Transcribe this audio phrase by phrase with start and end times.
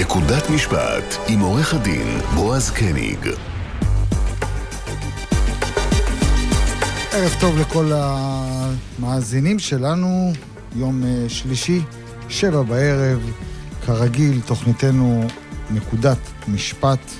[0.00, 3.28] נקודת משפט עם עורך הדין בועז קניג.
[7.12, 10.32] ערב טוב לכל המאזינים שלנו,
[10.76, 11.80] יום אה, שלישי,
[12.28, 13.30] שבע בערב,
[13.86, 15.26] כרגיל, תוכניתנו
[15.70, 16.18] נקודת
[16.48, 17.10] משפט.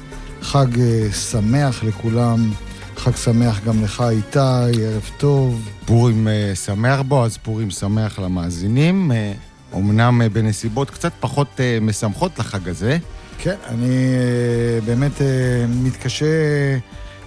[0.42, 2.50] חג אה, שמח לכולם,
[2.96, 4.38] חג שמח גם לך איתי,
[4.82, 5.68] ערב טוב.
[5.84, 9.12] פורים אה, שמח בו, אז פורים שמח למאזינים.
[9.76, 12.98] אמנם בנסיבות קצת פחות משמחות לחג הזה.
[13.38, 14.16] כן, אני
[14.86, 15.12] באמת
[15.68, 16.26] מתקשה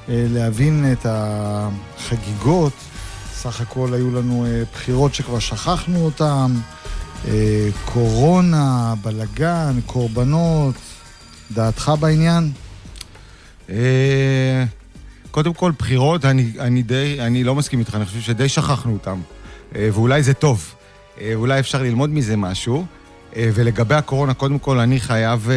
[0.07, 2.73] להבין את החגיגות.
[3.33, 6.51] סך הכל היו לנו בחירות שכבר שכחנו אותן,
[7.85, 10.75] קורונה, בלגן, קורבנות.
[11.51, 12.51] דעתך בעניין?
[13.69, 14.63] אה,
[15.31, 19.21] קודם כל, בחירות, אני, אני די, אני לא מסכים איתך, אני חושב שדי שכחנו אותם.
[19.75, 20.73] אה, ואולי זה טוב.
[21.21, 22.85] אה, אולי אפשר ללמוד מזה משהו.
[23.39, 25.49] ולגבי הקורונה, קודם כל, אני חייב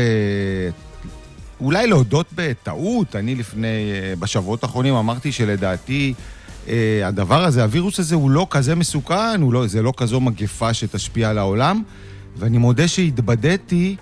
[1.60, 3.16] אולי להודות בטעות.
[3.16, 6.14] אני לפני, בשבועות האחרונים אמרתי שלדעתי,
[7.04, 11.38] הדבר הזה, הווירוס הזה הוא לא כזה מסוכן, לא, זה לא כזו מגפה שתשפיע על
[11.38, 11.82] העולם.
[12.36, 13.96] ואני מודה שהתבדיתי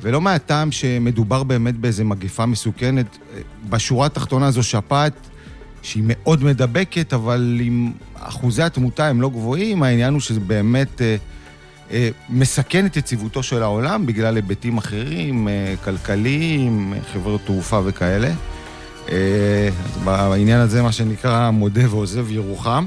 [0.00, 3.18] ולא מהטעם שמדובר באמת באיזה מגפה מסוכנת.
[3.68, 5.12] בשורה התחתונה זו שפעת
[5.82, 11.16] שהיא מאוד מדבקת, אבל אם אחוזי התמותה הם לא גבוהים, העניין הוא שזה באמת אה,
[11.90, 18.30] אה, מסכן את יציבותו של העולם בגלל היבטים אחרים, אה, כלכליים, חברות תעופה וכאלה.
[19.08, 22.86] אה, אז בעניין הזה, מה שנקרא, מודה ועוזב ירוחם.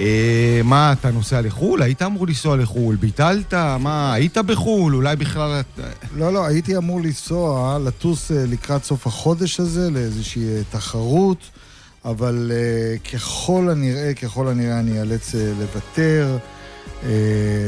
[0.00, 1.82] אה, מה, אתה נוסע לחו"ל?
[1.82, 3.54] היית אמור לנסוע לחו"ל, ביטלת?
[3.54, 4.94] מה, היית בחו"ל?
[4.94, 5.60] אולי בכלל...
[6.16, 11.38] לא, לא, הייתי אמור לנסוע, לטוס אה, לקראת סוף החודש הזה לאיזושהי אה, תחרות,
[12.04, 12.52] אבל
[13.12, 16.38] ככל הנראה, ככל הנראה אני אאלץ לוותר.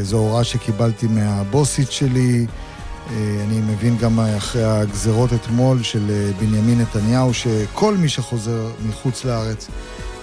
[0.02, 2.46] זו הוראה שקיבלתי מהבוסית שלי.
[3.10, 9.68] אני מבין גם אחרי הגזרות אתמול של בנימין נתניהו, שכל מי שחוזר מחוץ לארץ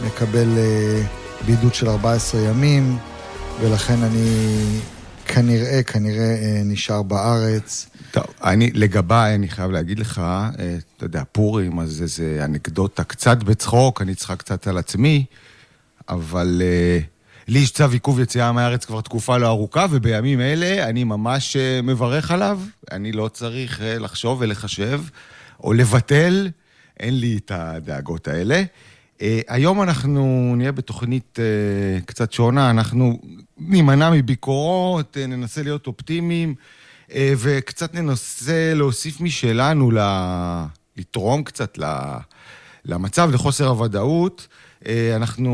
[0.06, 0.48] מקבל
[1.46, 2.98] בידוד של 14 ימים,
[3.62, 4.58] ולכן אני
[5.28, 7.90] כנראה, כנראה אה, נשאר בארץ.
[8.12, 10.50] טוב, אני, לגביי, אני חייב להגיד לך, אה,
[10.98, 15.26] אתה יודע, פורים, אז איזה אנקדוטה קצת בצחוק, אני צריכה קצת על עצמי,
[16.10, 17.04] אבל uh,
[17.48, 21.86] לי יש צו עיכוב יציאה מהארץ כבר תקופה לא ארוכה, ובימים אלה אני ממש uh,
[21.86, 22.60] מברך עליו.
[22.92, 25.02] אני לא צריך לחשוב ולחשב
[25.64, 26.50] או לבטל,
[27.00, 28.64] אין לי את הדאגות האלה.
[29.18, 33.20] Uh, היום אנחנו נהיה בתוכנית uh, קצת שונה, אנחנו
[33.58, 36.56] נימנע מביקורות, uh, ננסה להיות אופטימיים,
[37.10, 39.98] uh, וקצת ננסה להוסיף משלנו, ל...
[40.98, 41.84] לתרום קצת ל...
[42.86, 44.48] למצב, לחוסר הוודאות.
[44.84, 45.52] Uh, אנחנו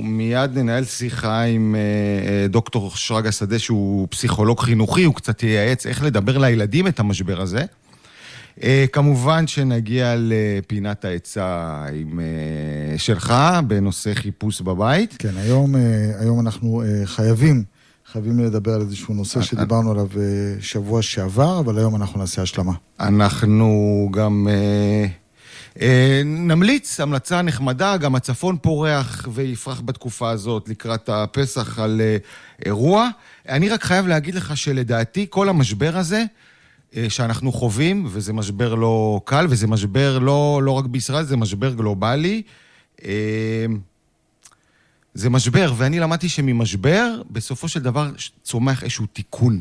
[0.00, 6.02] מיד ננהל שיחה עם uh, דוקטור שרגא שדה, שהוא פסיכולוג חינוכי, הוא קצת ייעץ איך
[6.02, 7.64] לדבר לילדים את המשבר הזה.
[8.58, 13.34] Uh, כמובן שנגיע לפינת העצה עם, uh, שלך
[13.66, 15.16] בנושא חיפוש בבית.
[15.18, 15.78] כן, היום, uh,
[16.20, 17.64] היום אנחנו uh, חייבים,
[18.06, 20.16] חייבים לדבר על איזשהו נושא שדיברנו עליו uh,
[20.60, 22.72] שבוע שעבר, אבל היום אנחנו נעשה השלמה.
[23.00, 24.48] אנחנו גם...
[24.50, 25.24] Uh,
[25.74, 25.80] Uh,
[26.24, 33.08] נמליץ המלצה נחמדה, גם הצפון פורח ויפרח בתקופה הזאת לקראת הפסח על uh, אירוע.
[33.48, 36.24] אני רק חייב להגיד לך שלדעתי כל המשבר הזה אה,
[37.08, 42.42] שאנחנו חווים, וזה משבר לא קל, וזה משבר לא, לא רק בישראל, זה משבר גלובלי.
[43.04, 43.66] אה,
[45.14, 48.10] זה משבר, ואני למדתי שממשבר, בסופו של דבר
[48.42, 49.60] צומח איזשהו תיקון.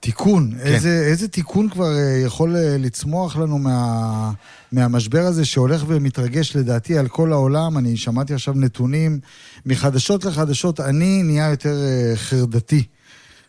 [0.00, 0.50] תיקון.
[0.50, 0.58] כן.
[0.58, 4.32] איזה, איזה תיקון כבר אה, יכול לצמוח לנו מה,
[4.72, 7.78] מהמשבר הזה שהולך ומתרגש לדעתי על כל העולם?
[7.78, 9.20] אני שמעתי עכשיו נתונים
[9.66, 10.80] מחדשות לחדשות.
[10.80, 11.76] אני נהיה יותר
[12.14, 12.84] חרדתי.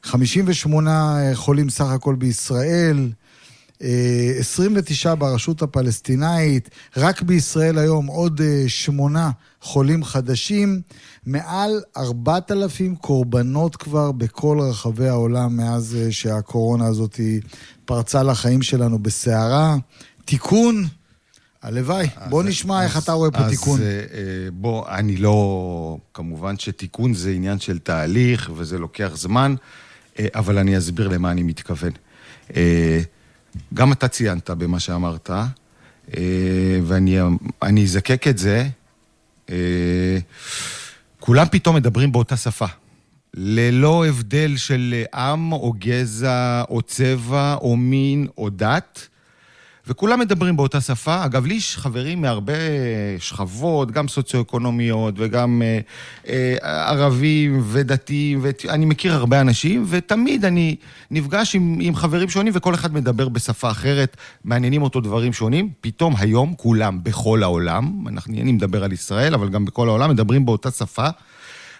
[0.03, 3.09] 58 אה, חולים סך הכל בישראל,
[4.39, 10.81] 29 אה, ברשות הפלסטינאית, רק בישראל היום עוד אה, שמונה חולים חדשים,
[11.25, 17.19] מעל 4,000 קורבנות כבר בכל רחבי העולם מאז שהקורונה הזאת
[17.85, 19.75] פרצה לחיים שלנו בסערה.
[20.25, 20.85] תיקון,
[21.61, 22.07] הלוואי.
[22.29, 23.79] בוא נשמע אז, איך אתה רואה פה אז, תיקון.
[23.79, 23.85] אז
[24.53, 25.97] בוא, אני לא...
[26.13, 29.55] כמובן שתיקון זה עניין של תהליך וזה לוקח זמן.
[30.19, 31.91] אה, אבל אני אסביר למה אני מתכוון.
[32.55, 33.01] אה,
[33.73, 35.29] גם אתה ציינת במה שאמרת,
[36.17, 38.67] אה, ואני אזקק את זה.
[41.19, 42.65] כולם פתאום מדברים באותה שפה.
[43.33, 49.08] ללא הבדל של עם או גזע או צבע או מין או דת.
[49.87, 51.25] וכולם מדברים באותה שפה.
[51.25, 52.53] אגב, לי יש חברים מהרבה
[53.19, 55.79] שכבות, גם סוציו-אקונומיות וגם אה,
[56.27, 60.75] אה, ערבים ודתיים, ואני מכיר הרבה אנשים, ותמיד אני
[61.11, 65.69] נפגש עם, עם חברים שונים וכל אחד מדבר בשפה אחרת, מעניינים אותו דברים שונים.
[65.81, 70.45] פתאום היום כולם בכל העולם, אנחנו, אני מדבר על ישראל, אבל גם בכל העולם, מדברים
[70.45, 71.07] באותה שפה,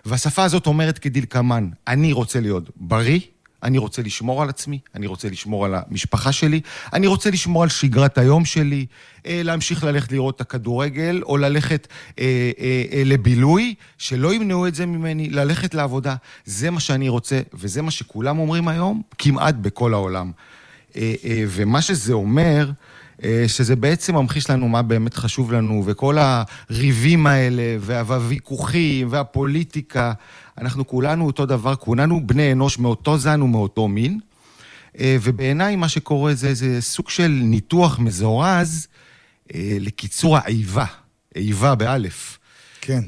[0.06, 3.20] והשפה הזאת אומרת כדלקמן, אני רוצה להיות בריא,
[3.64, 6.62] אני רוצה לשמור על עצמי, אני רוצה לשמור על המשפחה שלי,
[6.94, 8.86] אני רוצה לשמור על שגרת היום שלי,
[9.26, 11.88] אה, להמשיך ללכת לראות את הכדורגל, או ללכת
[12.20, 16.16] אה, אה, אה, לבילוי, שלא ימנעו את זה ממני, ללכת לעבודה.
[16.46, 20.32] זה מה שאני רוצה, וזה מה שכולם אומרים היום, כמעט בכל העולם.
[20.96, 22.72] אה, אה, ומה שזה אומר,
[23.24, 30.14] אה, שזה בעצם ממחיש לנו מה באמת חשוב לנו, וכל הריבים האלה, והוויכוחים, והפוליטיקה,
[30.62, 34.20] אנחנו כולנו אותו דבר, כולנו בני אנוש מאותו זן ומאותו מין.
[35.00, 38.88] אה, ובעיניי מה שקורה זה, זה סוג של ניתוח מזורז
[39.54, 40.86] אה, לקיצור האיבה,
[41.36, 42.38] איבה באלף.
[42.82, 43.02] כן.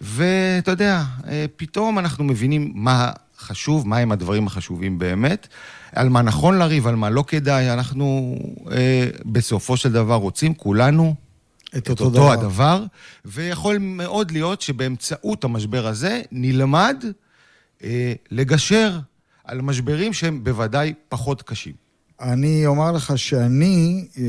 [0.00, 1.02] ואתה יודע,
[1.56, 5.48] פתאום אנחנו מבינים מה חשוב, מהם הדברים החשובים באמת.
[5.92, 8.36] על מה נכון לריב, על מה לא כדאי, אנחנו
[8.72, 11.14] אה, בסופו של דבר רוצים כולנו
[11.76, 12.32] את את אותו דבר.
[12.32, 12.84] הדבר,
[13.24, 17.04] ויכול מאוד להיות שבאמצעות המשבר הזה נלמד
[17.84, 18.98] אה, לגשר
[19.44, 21.74] על משברים שהם בוודאי פחות קשים.
[22.20, 24.24] אני אומר לך שאני, אה,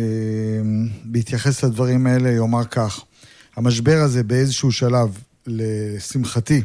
[1.04, 3.04] בהתייחס לדברים האלה, אומר כך,
[3.56, 5.18] המשבר הזה באיזשהו שלב,
[5.48, 6.62] לשמחתי,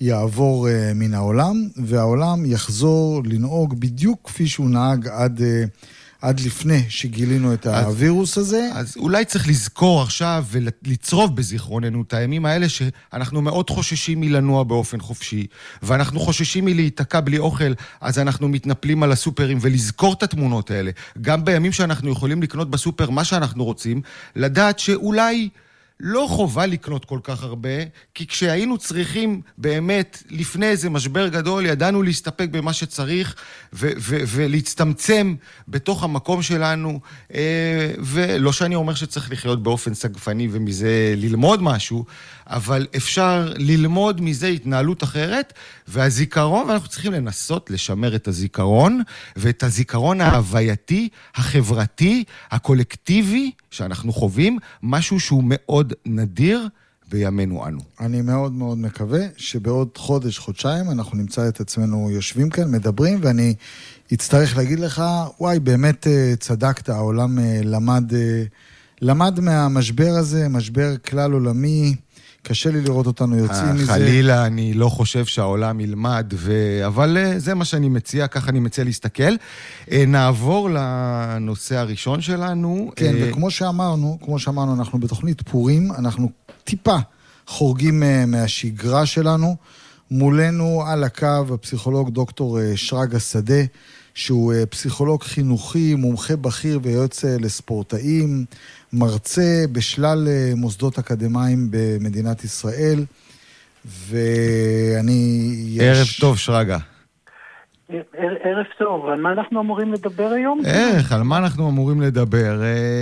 [0.00, 5.42] יעבור uh, מן העולם, והעולם יחזור לנהוג בדיוק כפי שהוא נהג עד, uh,
[6.22, 8.68] עד לפני שגילינו את אז, הווירוס הזה.
[8.74, 15.00] אז אולי צריך לזכור עכשיו ולצרוב בזיכרוננו את הימים האלה שאנחנו מאוד חוששים מלנוע באופן
[15.00, 15.46] חופשי,
[15.82, 20.90] ואנחנו חוששים מלהיתקע בלי אוכל, אז אנחנו מתנפלים על הסופרים, ולזכור את התמונות האלה.
[21.20, 24.02] גם בימים שאנחנו יכולים לקנות בסופר מה שאנחנו רוצים,
[24.36, 25.48] לדעת שאולי...
[26.00, 27.68] לא חובה לקנות כל כך הרבה,
[28.14, 33.34] כי כשהיינו צריכים באמת, לפני איזה משבר גדול, ידענו להסתפק במה שצריך
[33.72, 35.34] ו- ו- ולהצטמצם
[35.68, 37.00] בתוך המקום שלנו.
[37.34, 42.04] אה, ולא שאני אומר שצריך לחיות באופן סגפני ומזה ללמוד משהו,
[42.48, 45.52] אבל אפשר ללמוד מזה התנהלות אחרת,
[45.88, 49.02] והזיכרון, ואנחנו צריכים לנסות לשמר את הזיכרון,
[49.36, 56.68] ואת הזיכרון ההווייתי, החברתי, הקולקטיבי שאנחנו חווים, משהו שהוא מאוד נדיר.
[57.10, 57.80] בימינו אנו.
[58.00, 63.54] אני מאוד מאוד מקווה שבעוד חודש, חודשיים, אנחנו נמצא את עצמנו יושבים כאן, מדברים, ואני
[64.12, 65.02] אצטרך להגיד לך,
[65.40, 68.42] וואי, באמת אה, צדקת, העולם אה, למד, אה,
[69.02, 71.94] למד מהמשבר הזה, משבר כלל עולמי.
[72.42, 73.92] קשה לי לראות אותנו יוצאים מזה.
[73.92, 76.52] חלילה, אני לא חושב שהעולם ילמד, ו...
[76.86, 79.32] אבל אה, זה מה שאני מציע, ככה אני מציע להסתכל.
[79.92, 82.90] אה, נעבור לנושא הראשון שלנו.
[82.96, 86.30] כן, אה, וכמו שאמרנו, כמו שאמרנו, אנחנו בתוכנית פורים, אנחנו
[86.64, 86.96] טיפה
[87.46, 89.56] חורגים מהשגרה שלנו.
[90.10, 93.62] מולנו על הקו הפסיכולוג דוקטור שרגא שדה.
[94.14, 98.44] שהוא פסיכולוג חינוכי, מומחה בכיר ויועץ לספורטאים,
[98.92, 103.04] מרצה בשלל אה, מוסדות אקדמיים במדינת ישראל,
[103.84, 105.52] ואני...
[105.68, 105.82] יש...
[105.82, 106.78] ערב טוב, שרגא.
[108.44, 110.60] ערב טוב, על מה אנחנו אמורים לדבר היום?
[110.64, 112.60] איך, על מה אנחנו אמורים לדבר?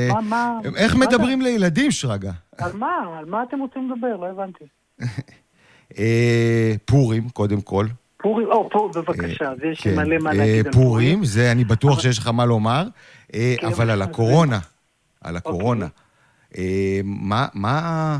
[0.08, 0.58] מה, מה?
[0.76, 1.48] איך מה מדברים אתה...
[1.48, 2.30] לילדים, שרגא?
[2.58, 2.92] על מה?
[3.18, 4.16] על מה אתם רוצים לדבר?
[4.16, 4.64] לא הבנתי.
[6.84, 7.86] פורים, קודם כל.
[8.16, 9.96] פורים, או, פה, בבקשה, אז יש כן.
[9.96, 10.88] מלא מה להגיד על פורים.
[10.88, 12.84] פורים, זה, אני בטוח שיש לך מה לומר,
[13.34, 14.58] אה, כן, אבל על הקורונה,
[15.24, 15.50] על אוקיי.
[15.50, 15.86] הקורונה.
[16.58, 18.18] אה, מה, מה...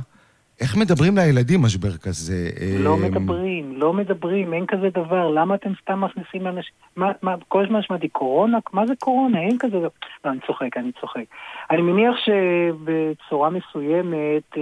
[0.61, 2.50] איך מדברים לילדים משבר כזה?
[2.79, 5.31] לא אה, מדברים, לא מדברים, אין כזה דבר.
[5.31, 6.73] למה אתם סתם מכניסים אנשים?
[6.97, 8.59] מה, מה, כל הזמן שמעתי קורונה?
[8.73, 9.41] מה זה קורונה?
[9.41, 9.88] אין כזה דבר.
[10.25, 11.25] לא, אני צוחק, אני צוחק.
[11.71, 14.57] אני מניח שבצורה מסוימת,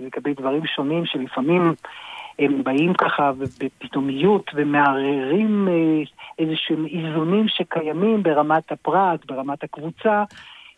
[0.00, 1.74] לגבי דברים שונים, שלפעמים
[2.38, 6.02] הם באים ככה בפתאומיות ומערערים אה,
[6.38, 10.24] איזשהם איזונים שקיימים ברמת הפרט, ברמת הקבוצה.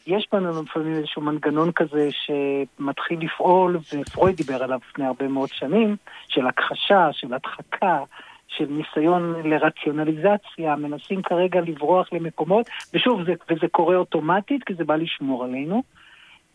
[0.09, 5.97] יש בנו לפעמים איזשהו מנגנון כזה שמתחיל לפעול, ופרויד דיבר עליו לפני הרבה מאוד שנים,
[6.29, 8.03] של הכחשה, של הדחקה,
[8.49, 14.97] של ניסיון לרציונליזציה, מנסים כרגע לברוח למקומות, ושוב, זה, וזה קורה אוטומטית, כי זה בא
[14.97, 15.83] לשמור עלינו.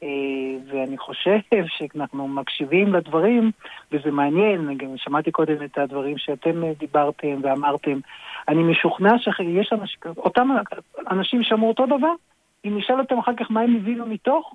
[0.03, 0.07] אה,
[0.67, 3.51] ואני חושב שאנחנו מקשיבים לדברים,
[3.91, 7.99] וזה מעניין, גם שמעתי קודם את הדברים שאתם דיברתם ואמרתם.
[8.47, 10.49] אני משוכנע שיש אנשים, אותם
[11.11, 12.13] אנשים שאמרו אותו דבר,
[12.65, 14.53] אם נשאל אותם אחר כך מה הם הבינו מתוך,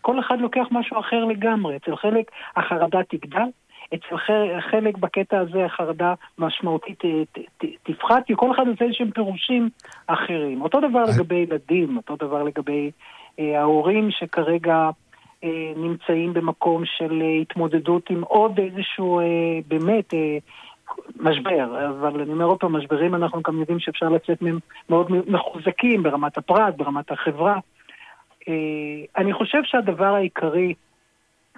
[0.00, 1.76] כל אחד לוקח משהו אחר לגמרי.
[1.76, 3.48] אצל חלק החרדה תגדל,
[3.94, 4.16] אצל
[4.70, 7.02] חלק בקטע הזה החרדה משמעותית
[7.82, 9.68] תפחת, כי כל אחד עושה איזשהם פירושים
[10.06, 10.62] אחרים.
[10.62, 12.90] אותו דבר לגבי ילדים, אותו דבר לגבי
[13.38, 14.90] ההורים שכרגע...
[15.76, 19.20] נמצאים במקום של התמודדות עם עוד איזשהו
[19.68, 20.14] באמת
[21.16, 24.58] משבר, אבל אני אומר עוד פעם, משברים אנחנו גם יודעים שאפשר לצאת מהם
[24.90, 27.58] מאוד מחוזקים ברמת הפרט, ברמת החברה.
[28.48, 28.54] אה,
[29.16, 30.74] אני חושב שהדבר העיקרי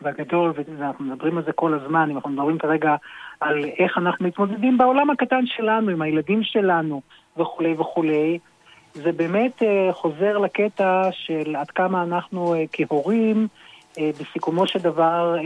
[0.03, 2.97] והגדול, ואנחנו מדברים על זה כל הזמן, אם אנחנו מדברים כרגע
[3.41, 7.01] על איך אנחנו מתמודדים בעולם הקטן שלנו, עם הילדים שלנו
[7.37, 8.39] וכולי וכולי,
[8.95, 13.49] זה באמת אה, חוזר לקטע של עד כמה אנחנו אה, כהורים,
[14.21, 15.37] בסיכומו של דבר,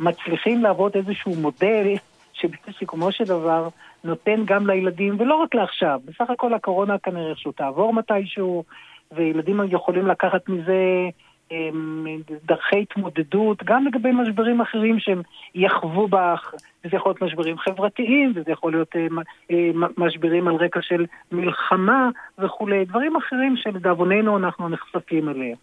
[0.00, 1.96] מצליחים לעבוד איזשהו מודל
[2.40, 3.68] שבסיכומו של דבר
[4.04, 8.64] נותן גם לילדים, ולא רק לעכשיו, בסך הכל הקורונה כנראה איכשהו תעבור מתישהו,
[9.12, 11.08] וילדים יכולים לקחת מזה
[11.50, 12.06] אמ,
[12.44, 15.22] דרכי התמודדות, גם לגבי משברים אחרים שהם
[15.54, 16.54] יחוו בך,
[16.84, 19.06] וזה יכול להיות משברים חברתיים, וזה יכול להיות אה,
[19.50, 25.56] אה, משברים על רקע של מלחמה וכולי, דברים אחרים שלדאבוננו אנחנו נחשפים אליהם.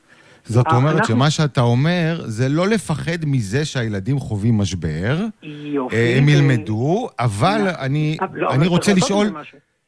[0.45, 1.15] זאת אה, אומרת אנחנו...
[1.15, 5.17] שמה שאתה אומר, זה לא לפחד מזה שהילדים חווים משבר.
[5.43, 5.95] יופי.
[5.95, 9.27] אה, הם ילמדו, אבל לא, אני, לא, אני רוצה לשאול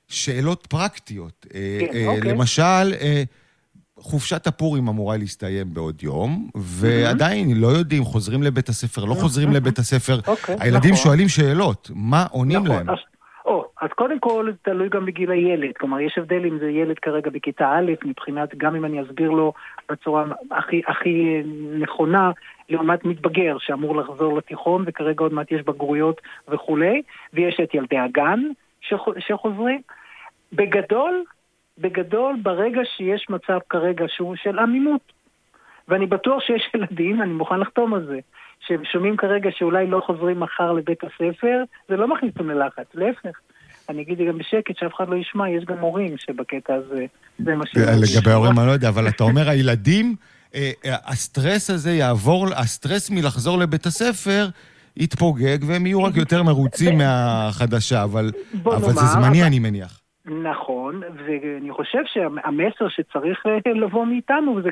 [0.07, 1.45] שאלות פרקטיות.
[1.55, 2.31] אה, כן, אוקיי.
[2.31, 2.93] למשל,
[3.99, 9.77] חופשת הפורים אמורה להסתיים בעוד יום, ועדיין לא יודעים, חוזרים לבית הספר, לא חוזרים לבית
[9.77, 10.19] הספר.
[10.27, 11.03] אוקיי, הילדים נכון.
[11.03, 12.87] שואלים שאלות, מה עונים נכון, להם?
[13.45, 17.29] או, אז קודם כל תלוי גם בגיל הילד, כלומר יש הבדל אם זה ילד כרגע
[17.29, 19.53] בכיתה א', מבחינת, גם אם אני אסביר לו
[19.91, 21.43] בצורה הכי, הכי
[21.79, 22.31] נכונה,
[22.69, 27.01] לעומת מתבגר שאמור לחזור לתיכון וכרגע עוד מעט יש בגרויות וכולי,
[27.33, 28.39] ויש את ילדי הגן
[29.19, 29.81] שחוזרים.
[30.53, 31.23] בגדול,
[31.77, 35.11] בגדול, ברגע שיש מצב כרגע שהוא של עמימות,
[35.87, 38.19] ואני בטוח שיש ילדים, אני מוכן לחתום על זה,
[38.59, 43.39] שהם שומעים כרגע שאולי לא חוזרים מחר לבית הספר, זה לא מכניס אותם ללחץ, להפך.
[43.89, 47.05] אני אגיד גם בשקט, שאף אחד לא ישמע, יש גם הורים שבקטע הזה,
[47.39, 47.77] זה מה ש...
[47.77, 50.15] לגבי ההורים אני לא יודע, אבל אתה אומר, הילדים,
[50.55, 54.47] אה, אה, הסטרס הזה יעבור, הסטרס מלחזור לבית הספר
[54.97, 58.31] יתפוגג, והם יהיו רק יותר מרוצים מהחדשה, אבל
[58.77, 60.01] זה זמני, אני מניח.
[60.43, 64.69] נכון, ואני חושב שהמסר שצריך לבוא מאיתנו, וזה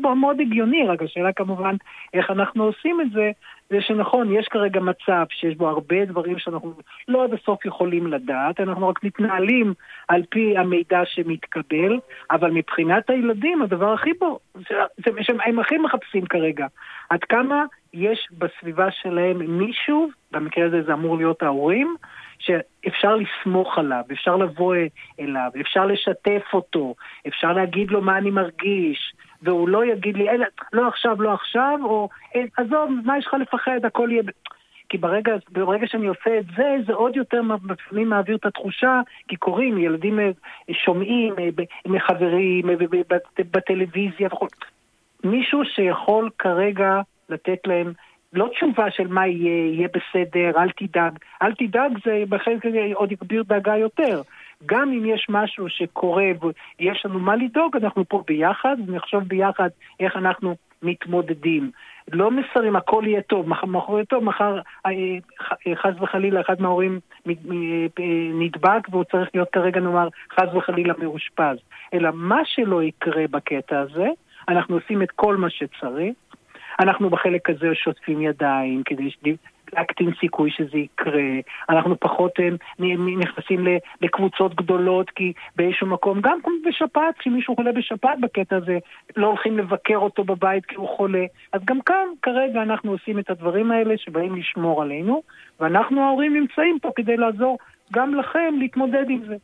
[0.00, 1.76] דבר מאוד הגיוני, רק השאלה כמובן
[2.14, 3.30] איך אנחנו עושים את זה,
[3.72, 6.72] זה שנכון, יש כרגע מצב שיש בו הרבה דברים שאנחנו
[7.08, 9.74] לא עד הסוף יכולים לדעת, אנחנו רק מתנהלים
[10.08, 11.98] על פי המידע שמתקבל,
[12.30, 15.10] אבל מבחינת הילדים, הדבר הכי בו, זה, זה,
[15.44, 16.66] הם הכי מחפשים כרגע,
[17.10, 17.64] עד כמה
[17.94, 21.96] יש בסביבה שלהם מישהו, במקרה הזה זה אמור להיות ההורים,
[22.42, 24.74] שאפשר לסמוך עליו, אפשר לבוא
[25.20, 26.94] אליו, אפשר לשתף אותו,
[27.28, 30.26] אפשר להגיד לו מה אני מרגיש, והוא לא יגיד לי,
[30.72, 32.08] לא עכשיו, לא עכשיו, או
[32.56, 34.22] עזוב, מה יש לך לפחד, הכל יהיה...
[34.88, 39.36] כי ברגע, ברגע שאני עושה את זה, זה עוד יותר לפעמים מעביר את התחושה, כי
[39.36, 40.30] קוראים, ילדים אה,
[40.72, 41.48] שומעים אה,
[41.86, 42.74] מחברים, אה,
[43.38, 44.46] בטלוויזיה וכו'.
[45.24, 47.92] מישהו שיכול כרגע לתת להם
[48.32, 51.18] לא תשובה של מה יהיה, יהיה בסדר, אל תדאג.
[51.42, 54.22] אל תדאג זה בחלק הזה עוד יגביר דאגה יותר.
[54.66, 59.68] גם אם יש משהו שקורה ויש לנו מה לדאוג, אנחנו פה ביחד, ונחשוב ביחד
[60.00, 61.70] איך אנחנו מתמודדים.
[62.12, 64.90] לא מסרים, הכל יהיה טוב, מחר יהיה טוב, מחר אה,
[65.66, 67.34] אה, חס וחלילה אחד מההורים אה,
[68.34, 71.56] נדבק והוא צריך להיות כרגע נאמר חס וחלילה מאושפז.
[71.94, 74.08] אלא מה שלא יקרה בקטע הזה,
[74.48, 76.14] אנחנו עושים את כל מה שצריך.
[76.80, 79.10] אנחנו בחלק הזה שוטפים ידיים כדי
[79.72, 81.30] להקטין סיכוי שזה יקרה.
[81.68, 82.48] אנחנו פחות אה,
[83.18, 83.66] נכנסים
[84.00, 86.38] לקבוצות גדולות, כי באיזשהו מקום, גם
[86.68, 88.78] בשפעת, כשמישהו חולה בשפעת בקטע הזה,
[89.16, 91.24] לא הולכים לבקר אותו בבית כי הוא חולה.
[91.52, 95.22] אז גם כאן, כרגע אנחנו עושים את הדברים האלה שבאים לשמור עלינו,
[95.60, 97.58] ואנחנו ההורים נמצאים פה כדי לעזור
[97.92, 99.36] גם לכם להתמודד עם זה.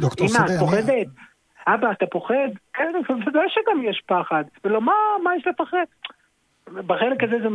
[0.00, 0.46] דוקטור שדה, אני...
[0.46, 1.06] אמא, את פוחדת?
[1.66, 2.48] אבא, אתה פוחד?
[2.74, 4.44] כן, בוודאי שגם יש פחד.
[4.64, 4.92] ולא, מה,
[5.22, 5.84] מה יש לפחד?
[6.72, 7.48] בחלק הזה זה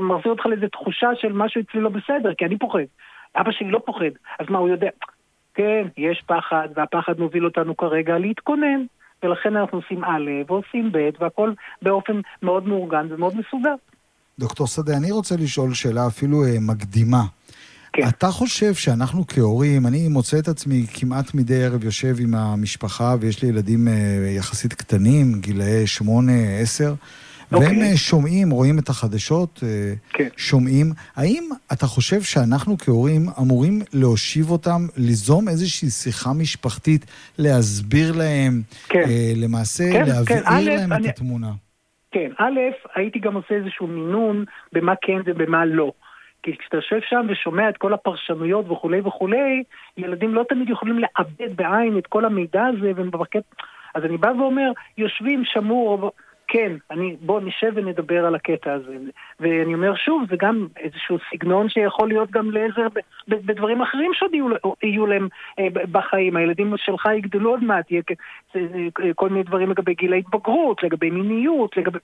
[0.00, 2.88] מחזיר אותך לאיזו תחושה של משהו אצלי לא בסדר, כי אני פוחד.
[3.36, 4.88] אבא שלי לא פוחד, אז מה, הוא יודע?
[5.54, 8.84] כן, יש פחד, והפחד מוביל אותנו כרגע להתכונן,
[9.22, 11.52] ולכן אנחנו עושים א' ועושים ב', והכל
[11.82, 13.74] באופן מאוד מאורגן ומאוד מסודר.
[14.38, 17.22] דוקטור שדה, אני רוצה לשאול שאלה אפילו אה, מקדימה.
[17.92, 18.02] כן.
[18.08, 23.42] אתה חושב שאנחנו כהורים, אני מוצא את עצמי כמעט מדי ערב יושב עם המשפחה, ויש
[23.42, 23.92] לי ילדים אה,
[24.36, 26.94] יחסית קטנים, גילאי שמונה, עשר,
[27.52, 27.64] והם okay.
[27.64, 27.90] אוקיי.
[27.90, 29.66] אה, שומעים, רואים את החדשות, okay.
[29.66, 30.28] אה, כן.
[30.36, 30.86] שומעים.
[31.16, 37.06] האם אתה חושב שאנחנו כהורים אמורים להושיב אותם, ליזום איזושהי שיחה משפחתית,
[37.38, 38.98] להסביר להם, כן.
[38.98, 40.64] אה, למעשה כן, להבהיר כן.
[40.64, 41.08] להם אני...
[41.08, 41.50] את התמונה?
[42.10, 42.60] כן, א',
[42.94, 45.92] הייתי גם עושה איזשהו מינון במה כן ובמה לא.
[46.42, 49.62] כי כשאתה יושב שם ושומע את כל הפרשנויות וכולי וכולי,
[49.96, 53.42] ילדים לא תמיד יכולים לעבד בעין את כל המידע הזה ומבקש...
[53.94, 56.10] אז אני בא ואומר, יושבים, שמעו,
[56.48, 58.96] כן, אני, בוא נשב ונדבר על הקטע הזה.
[59.40, 62.86] ואני אומר שוב, זה גם איזשהו סגנון שיכול להיות גם לעזר
[63.28, 64.46] בדברים אחרים שעוד יהיו,
[64.82, 65.28] יהיו להם
[65.58, 66.36] אה, בחיים.
[66.36, 68.02] הילדים שלך יגדלו עוד מעט, יהיה
[69.14, 71.98] כל מיני דברים לגבי גיל ההתבגרות, לגבי מיניות, לגבי...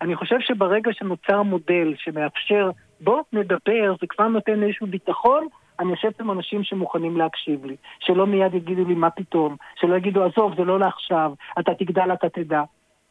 [0.00, 5.46] אני חושב שברגע שנוצר מודל שמאפשר, בוא נדבר, זה כבר נותן איזשהו ביטחון,
[5.80, 10.24] אני יושב עם אנשים שמוכנים להקשיב לי, שלא מיד יגידו לי מה פתאום, שלא יגידו
[10.24, 12.62] עזוב, זה לא לעכשיו, אתה תגדל, אתה תדע.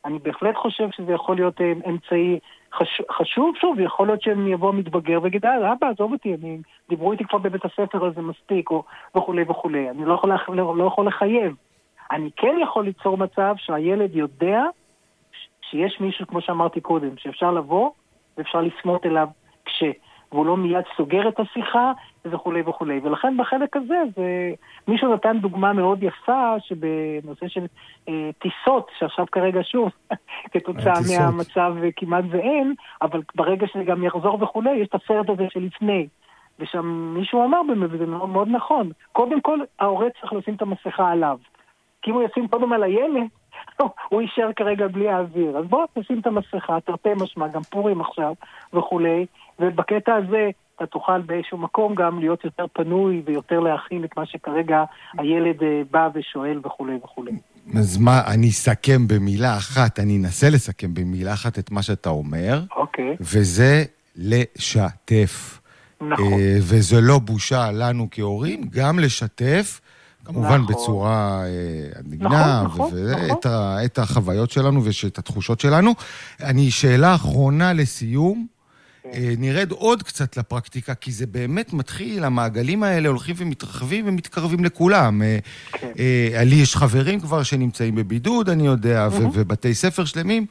[0.06, 2.40] אני בהחלט חושב שזה יכול להיות אה, אמצעי
[2.74, 6.58] חשוב, חשוב שוב, יכול להיות שאני אבוא מתבגר ויגיד, אה, אבא, עזוב אותי, אני,
[6.90, 8.84] דיברו איתי כבר בבית הספר על זה מספיק, או
[9.18, 9.90] וכולי וכולי.
[9.90, 11.56] אני לא יכול, לא, לא יכול לחייב.
[12.12, 14.64] אני כן יכול ליצור מצב שהילד יודע
[15.62, 17.90] שיש מישהו, כמו שאמרתי קודם, שאפשר לבוא
[18.38, 19.28] ואפשר לפנות אליו
[19.66, 19.84] כש...
[20.32, 21.92] והוא לא מיד סוגר את השיחה
[22.26, 23.00] וכולי וכולי.
[23.04, 24.52] ולכן בחלק הזה, זה...
[24.88, 27.66] מישהו נתן דוגמה מאוד יפה שבנושא של
[28.10, 29.92] אה, טיסות, שעכשיו כרגע שוב,
[30.54, 36.08] כתוצאה מהמצב כמעט ואין, אבל ברגע שזה גם יחזור וכולי, יש את הסרט הזה שלפני.
[36.60, 41.12] ושם מישהו אמר באמת, וזה מאוד, מאוד נכון, קודם כל ההורה צריך לשים את המסכה
[41.12, 41.38] עליו.
[42.02, 43.28] כי אם הוא ישים קודם על הילד,
[44.10, 45.58] הוא יישאר כרגע בלי האוויר.
[45.58, 48.34] אז בוא תשים את המסכה, תרתי משמע, גם פורים עכשיו
[48.74, 49.26] וכולי,
[49.60, 54.84] ובקטע הזה אתה תוכל באיזשהו מקום גם להיות יותר פנוי ויותר להכין את מה שכרגע
[55.18, 57.32] הילד אה, בא ושואל וכולי וכולי.
[57.80, 62.62] אז מה, אני אסכם במילה אחת, אני אנסה לסכם במילה אחת את מה שאתה אומר.
[62.76, 63.16] אוקיי.
[63.20, 63.84] וזה
[64.16, 65.60] לשתף.
[66.02, 66.34] נכון.
[66.34, 69.82] אה, וזה לא בושה לנו כהורים, גם לשתף.
[70.26, 70.66] כמובן נכון.
[70.76, 73.30] בצורה אה, עדינה, נכון, נכון, נכון.
[73.30, 75.92] ואת ה- את החוויות שלנו ואת התחושות שלנו.
[76.44, 78.48] אני, שאלה אחרונה לסיום.
[79.14, 85.22] אה, נרד עוד קצת לפרקטיקה, כי זה באמת מתחיל, המעגלים האלה הולכים ומתרחבים ומתקרבים לכולם.
[85.22, 85.38] אה,
[85.72, 85.92] כן.
[86.00, 90.46] אה, לי יש חברים כבר שנמצאים בבידוד, אני יודע, ו- ובתי ספר שלמים.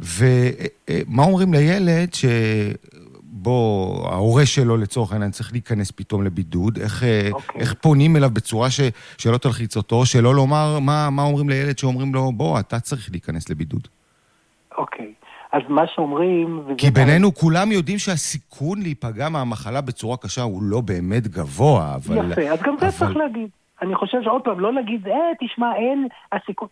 [0.00, 6.78] ומה אומרים לילד שבו ההורה שלו לצורך העניין צריך להיכנס פתאום לבידוד?
[6.78, 7.60] איך, אה, אוקיי.
[7.60, 8.80] איך פונים אליו בצורה ש-
[9.18, 13.48] שלא תלחיץ אותו, שלא לומר מה, מה אומרים לילד שאומרים לו, בוא, אתה צריך להיכנס
[13.48, 13.88] לבידוד.
[14.78, 15.12] אוקיי.
[15.52, 16.58] אז מה שאומרים...
[16.58, 22.32] וזה כי בינינו כולם יודעים שהסיכון להיפגע מהמחלה בצורה קשה הוא לא באמת גבוה, אבל...
[22.32, 23.48] יפה, אז גם זה צריך להגיד.
[23.82, 26.68] אני חושב שעוד פעם, לא להגיד, אה, תשמע, אין הסיכון.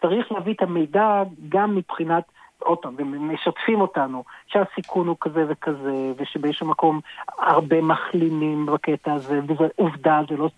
[0.00, 2.22] צריך להביא את המידע גם מבחינת,
[2.58, 7.00] עוד פעם, ומשתפים אותנו, שהסיכון הוא כזה וכזה, ושבאיזשהו מקום
[7.38, 10.48] הרבה מחלימים בקטע הזה, וזו עובדה, זה לא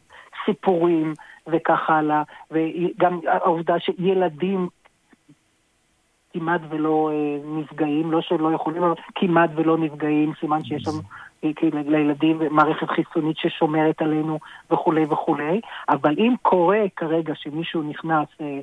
[0.44, 1.14] סיפורים
[1.46, 4.68] וכך הלאה, וגם העובדה שילדים
[6.32, 10.98] כמעט ולא אה, נפגעים, לא שלא יכולים, אבל כמעט ולא נפגעים, סימן שיש לנו
[11.44, 14.38] אה, לילדים מערכת חיסונית ששומרת עלינו
[14.70, 18.60] וכולי וכולי, אבל אם קורה כרגע שמישהו נכנס אה,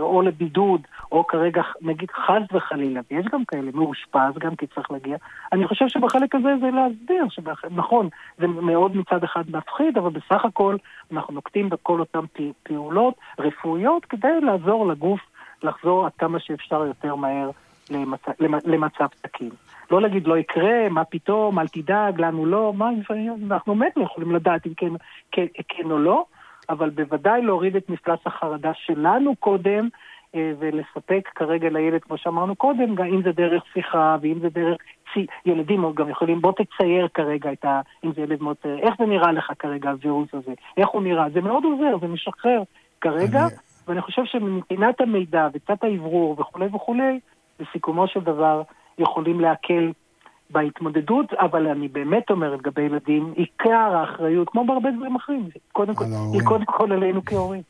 [0.00, 0.80] או לבידוד,
[1.12, 5.16] או כרגע נגיד חס וחלילה, ויש גם כאלה, מאושפז גם כי צריך להגיע,
[5.52, 10.76] אני חושב שבחלק הזה זה להסביר, שנכון, זה מאוד מצד אחד מפחיד, אבל בסך הכל
[11.12, 12.24] אנחנו נוקטים בכל אותן
[12.62, 15.20] פעולות רפואיות כדי לעזור לגוף
[15.64, 17.50] לחזור עד כמה שאפשר יותר מהר
[17.90, 18.32] למצב,
[18.64, 19.50] למצב תקין.
[19.90, 22.90] לא להגיד לא יקרה, מה פתאום, אל תדאג, לנו לא, מה,
[23.50, 24.92] אנחנו באמת לא יכולים לדעת אם כן,
[25.32, 26.24] כן, כן או לא,
[26.68, 29.88] אבל בוודאי להוריד את מפלס החרדה שלנו קודם,
[30.34, 34.76] אה, ולספק כרגע לילד, כמו שאמרנו קודם, גם אם זה דרך שיחה, ואם זה דרך...
[35.14, 35.26] צי...
[35.46, 37.80] ילדים גם יכולים, בוא תצייר כרגע את ה...
[38.04, 38.56] אם זה ילד מאוד...
[38.82, 40.52] איך זה נראה לך כרגע, הווירוס הזה?
[40.76, 41.30] איך הוא נראה?
[41.30, 42.62] זה מאוד עוזר, זה משחרר
[43.00, 43.46] כרגע.
[43.88, 47.20] אני- ואני חושב שמבחינת המידע וקצת האוורור וכולי וכולי,
[47.60, 48.62] בסיכומו של דבר
[48.98, 49.92] יכולים להקל
[50.50, 56.04] בהתמודדות, אבל אני באמת אומר לגבי ילדים, עיקר האחריות, כמו בהרבה דברים אחרים, קודם כל.
[56.32, 57.62] היא קודם כל עלינו כהורים.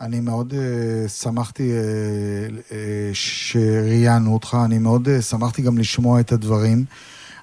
[0.00, 2.74] אני מאוד uh, שמחתי uh, uh,
[3.12, 6.78] שראיינו אותך, אני מאוד uh, שמחתי גם לשמוע את הדברים.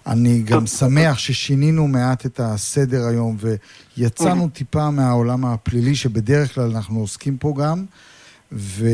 [0.10, 3.38] אני גם שמח ששינינו מעט את הסדר היום
[3.98, 7.86] ויצאנו טיפה מהעולם הפלילי שבדרך כלל אנחנו עוסקים פה גם.
[8.52, 8.88] ו...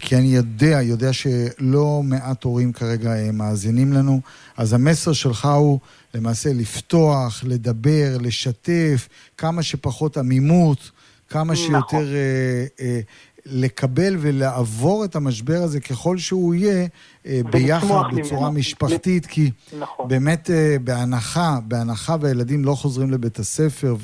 [0.00, 4.20] כי אני יודע, יודע שלא מעט הורים כרגע אה, מאזינים לנו,
[4.56, 5.78] אז המסר שלך הוא
[6.14, 10.90] למעשה לפתוח, לדבר, לשתף, כמה שפחות עמימות,
[11.28, 12.04] כמה שיותר נכון.
[12.04, 13.00] אה, אה,
[13.50, 16.86] לקבל ולעבור את המשבר הזה ככל שהוא יהיה
[17.26, 18.24] אה, ביחד, ממנו.
[18.24, 20.08] בצורה משפחתית, כי נכון.
[20.08, 23.96] באמת אה, בהנחה, בהנחה והילדים לא חוזרים לבית הספר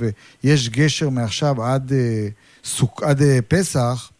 [0.44, 2.28] ויש גשר מעכשיו עד, אה,
[2.64, 4.10] סוק, עד פסח,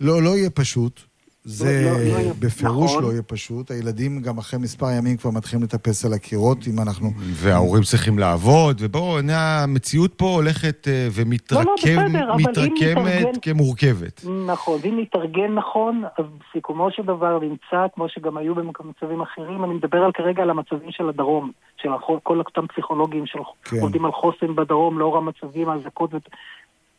[0.00, 1.11] לא, לא יהיה פשוט.
[1.44, 3.02] זה לא- לא יהיה- בפירוש נכון.
[3.04, 3.70] לא יהיה פשוט.
[3.70, 7.10] הילדים גם אחרי מספר ימים כבר מתחילים לטפס על הקירות, אם אנחנו...
[7.18, 11.06] וההורים צריכים לעבוד, ובואו, הנה, המציאות פה הולכת אה,
[11.50, 11.60] לא,
[12.34, 14.24] ומתרקמת כמורכבת.
[14.46, 19.74] נכון, ואם נתארגן נכון, אז בסיכומו של דבר נמצא, כמו שגם היו במצבים אחרים, אני
[19.74, 21.50] מדבר על כרגע על המצבים של הדרום,
[21.82, 21.88] של
[22.22, 23.76] כל אותם פסיכולוגים כן.
[23.76, 26.10] שעובדים על חוסן בדרום לאור המצבים, האזעקות.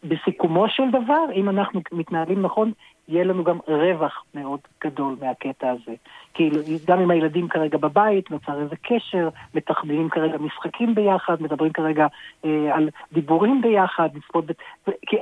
[0.03, 2.71] בסיכומו של דבר, אם אנחנו מתנהלים נכון,
[3.07, 5.95] יהיה לנו גם רווח מאוד גדול מהקטע הזה.
[6.33, 12.07] כאילו, גם עם הילדים כרגע בבית, נוצר איזה קשר, מתכננים כרגע משחקים ביחד, מדברים כרגע
[12.45, 14.45] אה, על דיבורים ביחד, לצפות...
[14.45, 14.51] ב-
[14.87, 15.15] ו- כי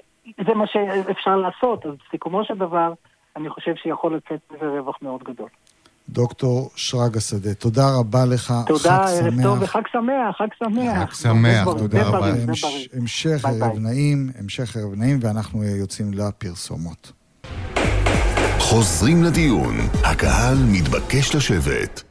[0.47, 2.93] זה מה שאפשר לעשות, אז בסיכומו של דבר,
[3.35, 5.49] אני חושב שיכול לצאת מזה רווח מאוד גדול.
[6.09, 8.53] דוקטור שרגא שדה, תודה רבה לך.
[8.67, 9.43] תודה, חג ערב שמח.
[9.43, 11.09] טוב וחג שמח, חג שמח.
[11.09, 12.31] חג שמח, זה תודה זה רבה.
[12.31, 12.51] זה.
[12.93, 13.79] המשך ערב.
[13.79, 17.20] נעים, המשך ערב נעים, ואנחנו אה, יוצאים לפרסומות.
[18.71, 19.77] חוזרים לדיון.
[20.03, 22.03] הקהל מתבקש לשבת.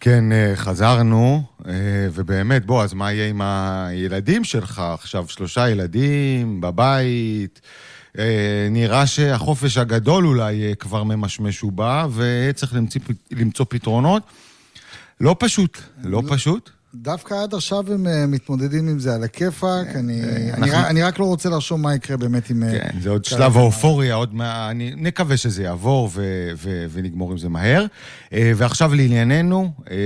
[0.00, 1.72] כן, אה, חזרנו, אה,
[2.12, 4.78] ובאמת, בוא, אז מה יהיה עם הילדים שלך?
[4.78, 7.60] עכשיו שלושה ילדים בבית,
[8.18, 14.22] אה, נראה שהחופש הגדול אולי כבר ממשמש ובא, וצריך למצוא, למצוא פתרונות.
[15.20, 16.70] לא פשוט, לא פשוט.
[17.02, 21.02] דווקא עד עכשיו הם אה, מתמודדים עם זה על הכיפאק, אני, אני, אנחנו- רק- אני
[21.02, 22.62] רק לא רוצה לחשוב מה יקרה באמת עם...
[22.62, 23.24] אה, כן, זה עוד.
[23.24, 24.70] שלב האופוריה, עוד מה...
[24.70, 26.10] אני נקווה שזה יעבור
[26.92, 27.86] ונגמור עם זה מהר.
[28.32, 29.96] אה, ועכשיו לענייננו, אה,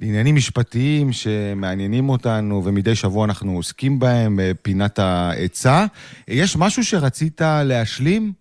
[0.00, 5.78] לעניינים משפטיים שמעניינים אותנו, ומדי שבוע אנחנו עוסקים בהם, אה, פינת העצה.
[5.80, 5.86] אה,
[6.28, 8.32] יש משהו שרצית להשלים?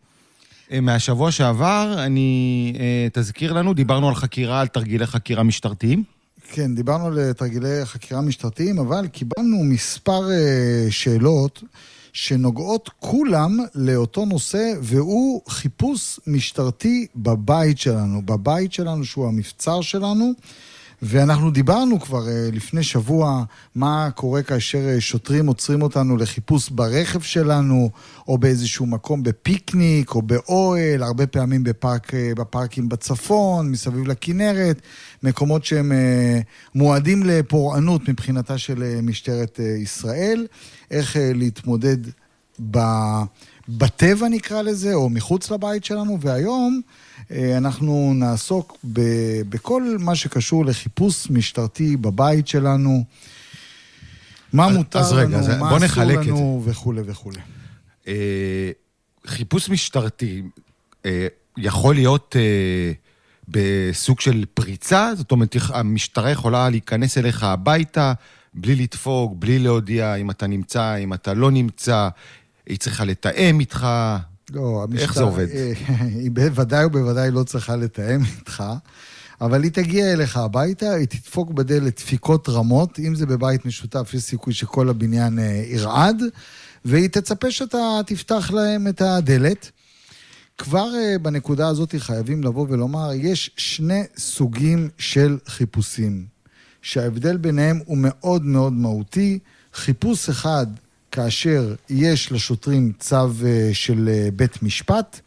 [0.72, 6.04] אה, מהשבוע שעבר, אני, אה, תזכיר לנו, דיברנו על חקירה, על תרגילי חקירה משטרתיים.
[6.52, 11.64] כן, דיברנו על תרגילי חקירה משטרתיים, אבל קיבלנו מספר אה, שאלות
[12.14, 20.34] שנוגעות כולם לאותו נושא, והוא חיפוש משטרתי בבית שלנו, בבית שלנו שהוא המבצר שלנו.
[21.02, 23.44] ואנחנו דיברנו כבר אה, לפני שבוע
[23.76, 27.90] מה קורה כאשר אה, שוטרים עוצרים אותנו לחיפוש ברכב שלנו,
[28.28, 34.82] או באיזשהו מקום בפיקניק, או באוהל, הרבה פעמים בפארק, אה, בפארקים בצפון, מסביב לכנרת,
[35.24, 35.92] מקומות שהם
[36.76, 40.48] מועדים לפורענות מבחינתה של משטרת ישראל.
[40.92, 41.98] איך להתמודד
[42.72, 42.78] ב...
[43.70, 46.82] בטבע נקרא לזה, או מחוץ לבית שלנו, והיום
[47.32, 49.02] אה, אנחנו נעסוק ב,
[49.50, 53.04] בכל מה שקשור לחיפוש משטרתי בבית שלנו.
[54.54, 57.40] מה אז- מותר אז רגע, אז לנו, מה בוא אסור לנו, וכולי וכולי.
[58.08, 58.72] אה,
[59.28, 60.42] חיפוש משטרתי
[61.06, 61.28] אה,
[61.58, 62.92] יכול להיות אה,
[63.48, 65.12] בסוג של פריצה?
[65.16, 68.14] זאת אומרת, המשטרה יכולה להיכנס אליך הביתה
[68.54, 72.10] בלי לדפוק, בלי להודיע אם אתה נמצא, אם אתה לא נמצא,
[72.68, 73.88] היא צריכה לתאם איתך.
[74.54, 75.48] לא, המשטר, איך זה עובד?
[75.50, 75.74] אה,
[76.20, 78.64] היא בוודאי ובוודאי לא צריכה לתאם איתך,
[79.42, 84.24] אבל היא תגיע אליך הביתה, היא תדפוק בדלת דפיקות רמות, אם זה בבית משותף, יש
[84.24, 86.22] סיכוי שכל הבניין אה, ירעד,
[86.86, 89.72] והיא תצפה שאתה תפתח להם את הדלת.
[90.58, 96.26] כבר אה, בנקודה הזאת חייבים לבוא ולומר, יש שני סוגים של חיפושים,
[96.82, 99.40] שההבדל ביניהם הוא מאוד מאוד מהותי.
[99.74, 100.68] חיפוש אחד,
[101.18, 105.20] כאשר יש לשוטרים צו אה, של אה, בית משפט,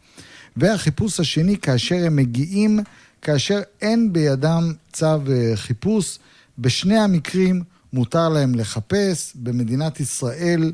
[0.57, 2.79] והחיפוש השני, כאשר הם מגיעים,
[3.21, 6.19] כאשר אין בידם צו אה, חיפוש.
[6.59, 9.31] בשני המקרים מותר להם לחפש.
[9.35, 10.73] במדינת ישראל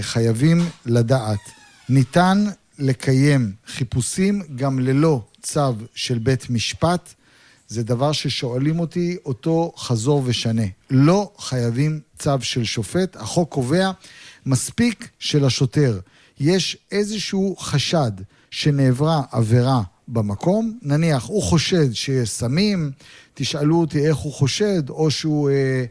[0.00, 1.40] חייבים לדעת.
[1.88, 2.44] ניתן
[2.78, 7.14] לקיים חיפושים גם ללא צו של בית משפט.
[7.68, 10.66] זה דבר ששואלים אותי אותו חזור ושנה.
[10.90, 13.16] לא חייבים צו של שופט.
[13.16, 13.90] החוק קובע,
[14.46, 16.00] מספיק שלשוטר
[16.40, 18.12] יש איזשהו חשד
[18.50, 22.90] שנעברה עבירה במקום, נניח הוא חושד שיש סמים,
[23.34, 25.84] תשאלו אותי איך הוא חושד, או שהוא אה,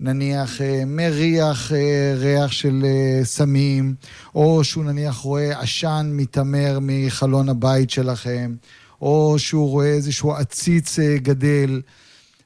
[0.00, 3.94] נניח אה, מריח אה, ריח של אה, סמים,
[4.34, 8.54] או שהוא נניח רואה עשן מתעמר מחלון הבית שלכם,
[9.00, 11.80] או שהוא רואה איזשהו עציץ אה, גדל,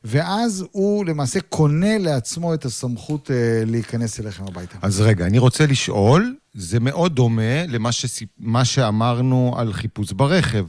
[0.04, 4.78] ואז הוא למעשה קונה לעצמו את הסמכות אה, להיכנס אליכם הביתה.
[4.82, 8.28] אז רגע, אני רוצה לשאול, זה מאוד דומה למה שסיפ...
[8.64, 10.66] שאמרנו על חיפוש ברכב.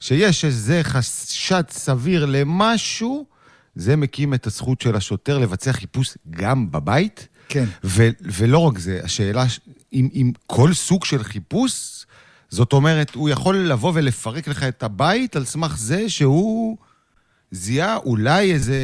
[0.00, 3.26] שיש איזה חשד סביר למשהו,
[3.74, 7.28] זה מקים את הזכות של השוטר לבצע חיפוש גם בבית.
[7.48, 7.64] כן.
[7.84, 9.44] ו- ולא רק זה, השאלה,
[9.92, 12.06] אם, אם כל סוג של חיפוש,
[12.50, 16.76] זאת אומרת, הוא יכול לבוא ולפרק לך את הבית על סמך זה שהוא
[17.52, 18.78] זיהה אולי איזה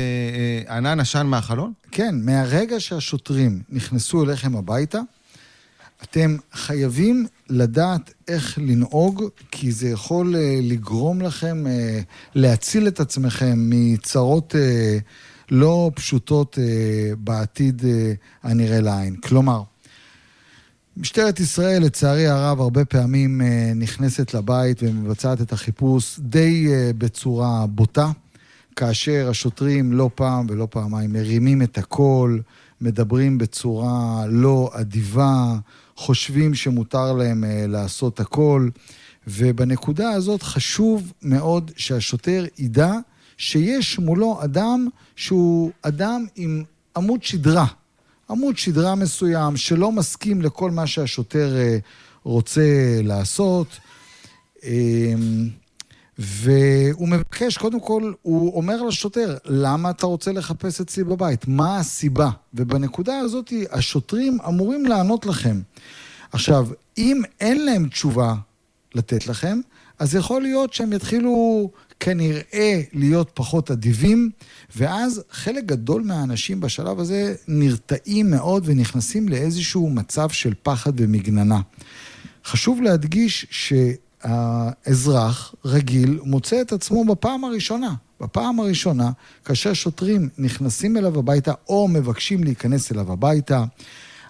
[0.69, 1.73] אה, ענן עשן מהחלון?
[1.91, 5.01] כן, מהרגע שהשוטרים נכנסו אליכם הביתה,
[6.03, 12.01] אתם חייבים לדעת איך לנהוג, כי זה יכול אה, לגרום לכם אה,
[12.35, 14.99] להציל את עצמכם מצרות אה,
[15.51, 16.59] לא פשוטות
[17.19, 17.83] בעתיד
[18.43, 19.17] הנראה לעין.
[19.17, 19.63] כלומר,
[20.97, 23.41] משטרת ישראל, לצערי הרב, הרבה פעמים
[23.77, 26.67] נכנסת לבית ומבצעת את החיפוש די
[26.99, 28.11] בצורה בוטה,
[28.79, 32.43] כאשר השוטרים לא פעם ולא פעמיים מרימים את הקול,
[32.81, 35.57] מדברים בצורה לא אדיבה,
[35.97, 38.69] חושבים שמותר להם uh, לעשות הכל,
[39.27, 42.93] ובנקודה הזאת חשוב מאוד שהשוטר ידע
[43.37, 46.65] שיש מולו אדם שהוא אדם עם
[46.97, 47.67] עמוד שדרה,
[48.31, 51.83] עמוד שדרה מסוים שלא מסכים לכל מה שהשוטר uh,
[52.25, 53.79] רוצה לעשות.
[56.19, 61.49] והוא מבקש, קודם כל, הוא אומר לשוטר, למה אתה רוצה לחפש אצלי בבית?
[61.49, 62.31] מה הסיבה?
[62.55, 65.61] ובנקודה הזאת השוטרים אמורים לענות לכם.
[66.33, 68.35] עכשיו, אם אין להם תשובה
[68.95, 69.61] לתת לכם,
[69.99, 74.31] אז יכול להיות שהם יתחילו כנראה להיות פחות אדיבים,
[74.77, 81.61] ואז חלק גדול מהאנשים בשלב הזה נרתעים מאוד ונכנסים לאיזשהו מצב של פחד ומגננה.
[82.45, 83.73] חשוב להדגיש ש...
[84.23, 87.95] האזרח רגיל מוצא את עצמו בפעם הראשונה.
[88.21, 89.11] בפעם הראשונה,
[89.45, 93.65] כאשר שוטרים נכנסים אליו הביתה או מבקשים להיכנס אליו הביתה,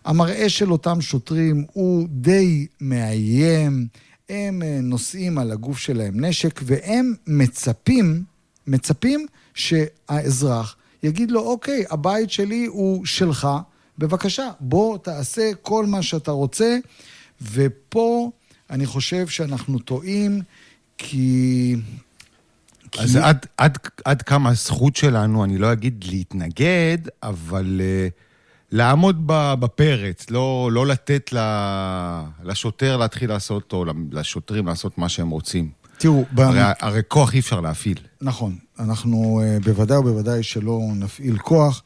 [0.05, 3.87] המראה של אותם שוטרים הוא די מאיים,
[4.29, 8.23] הם אה, נושאים על הגוף שלהם נשק והם מצפים,
[8.67, 13.49] מצפים שהאזרח יגיד לו, אוקיי, הבית שלי הוא שלך,
[13.99, 16.79] בבקשה, בוא תעשה כל מה שאתה רוצה,
[17.53, 18.31] ופה
[18.71, 20.43] אני חושב שאנחנו טועים,
[20.99, 21.77] כי...
[22.99, 23.19] אז כי...
[23.19, 28.13] עד, עד, עד כמה הזכות שלנו, אני לא אגיד להתנגד, אבל uh,
[28.73, 31.31] לעמוד בפרץ, לא, לא לתת
[32.45, 35.71] לשוטר להתחיל לעשות, או לשוטרים לעשות מה שהם רוצים.
[35.99, 36.73] תראו, הרי, ב...
[36.81, 37.99] הרי כוח אי אפשר להפעיל.
[38.21, 41.83] נכון, אנחנו uh, בוודאי ובוודאי שלא נפעיל כוח.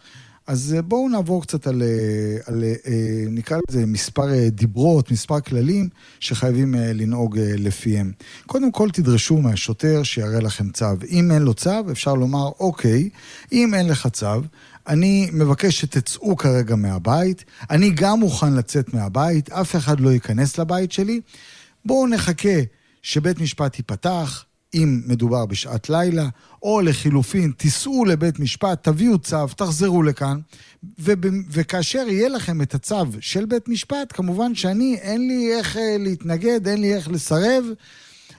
[0.46, 5.88] אז אה, בואו נעבור קצת על, אה, על אה, נקרא לזה מספר דיברות, מספר כללים
[6.20, 8.12] שחייבים לנהוג לפיהם.
[8.46, 10.86] קודם כל תדרשו מהשוטר שיראה לכם צו.
[11.10, 13.08] אם אין לו צו, אפשר לומר, אוקיי,
[13.52, 14.42] אם אין לך צו,
[14.88, 20.92] אני מבקש שתצאו כרגע מהבית, אני גם מוכן לצאת מהבית, אף אחד לא ייכנס לבית
[20.92, 21.20] שלי.
[21.84, 22.58] בואו נחכה
[23.02, 26.28] שבית משפט ייפתח, אם מדובר בשעת לילה,
[26.62, 30.38] או לחילופין, תיסעו לבית משפט, תביאו צו, תחזרו לכאן,
[30.98, 31.16] וב-
[31.50, 36.68] וכאשר יהיה לכם את הצו של בית משפט, כמובן שאני, אין לי איך אה, להתנגד,
[36.68, 37.64] אין לי איך לסרב.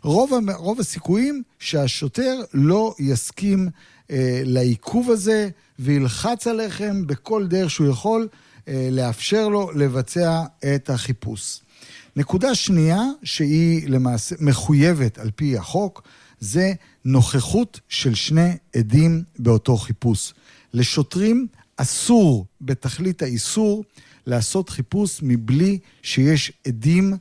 [0.04, 3.69] רוב, רוב הסיכויים שהשוטר לא יסכים
[4.12, 8.28] אה, לעיכוב הזה וילחץ עליכם בכל דרך שהוא יכול
[8.67, 10.43] אה, לאפשר לו לבצע
[10.76, 11.60] את החיפוש.
[12.15, 16.02] נקודה שנייה, שהיא למעשה מחויבת על פי החוק,
[16.39, 16.73] זה
[17.06, 20.34] נוכחות של שני עדים באותו חיפוש.
[20.73, 21.47] לשוטרים
[21.78, 23.84] אסור בתכלית האיסור
[24.26, 27.13] לעשות חיפוש מבלי שיש עדים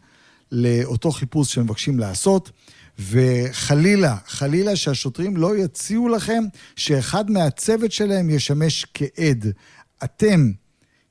[0.52, 2.50] לאותו חיפוש שמבקשים לעשות.
[2.98, 6.44] וחלילה, חלילה שהשוטרים לא יציעו לכם
[6.76, 9.46] שאחד מהצוות שלהם ישמש כעד.
[10.05, 10.52] אתם,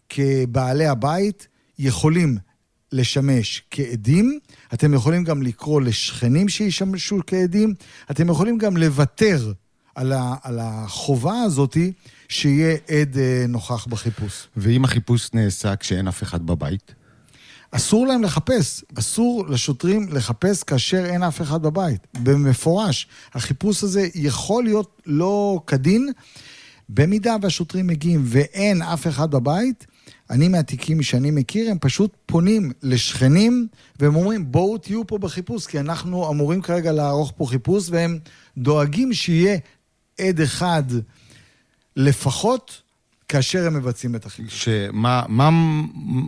[0.10, 1.48] כבעלי הבית,
[1.80, 2.38] יכולים
[2.92, 4.40] לשמש כעדים,
[4.74, 7.74] אתם יכולים גם לקרוא לשכנים שישמשו כעדים,
[8.12, 9.52] אתם יכולים גם לוותר
[9.96, 11.78] על, ה, על החובה הזאת
[12.30, 14.48] שיהיה עד אה, נוכח בחיפוש.
[14.58, 16.96] ואם החיפוש נעשה כשאין אף אחד בבית?
[17.72, 22.08] אסור להם לחפש, אסור לשוטרים לחפש כאשר אין אף אחד בבית.
[22.24, 26.12] במפורש, החיפוש הזה יכול להיות לא כדין.
[26.90, 29.88] במידה והשוטרים מגיעים ואין אף אחד בבית,
[30.32, 33.67] אני מהתיקים שאני מכיר, הם פשוט פונים לשכנים,
[34.00, 38.20] והם אומרים, בואו תהיו פה בחיפוש, כי אנחנו אמורים כרגע לערוך פה חיפוש, והם
[38.58, 39.58] דואגים שיהיה
[40.20, 40.84] עד אחד
[41.96, 42.82] לפחות,
[43.28, 44.65] כאשר הם מבצעים את החיפוש.
[44.65, 45.50] שמה מה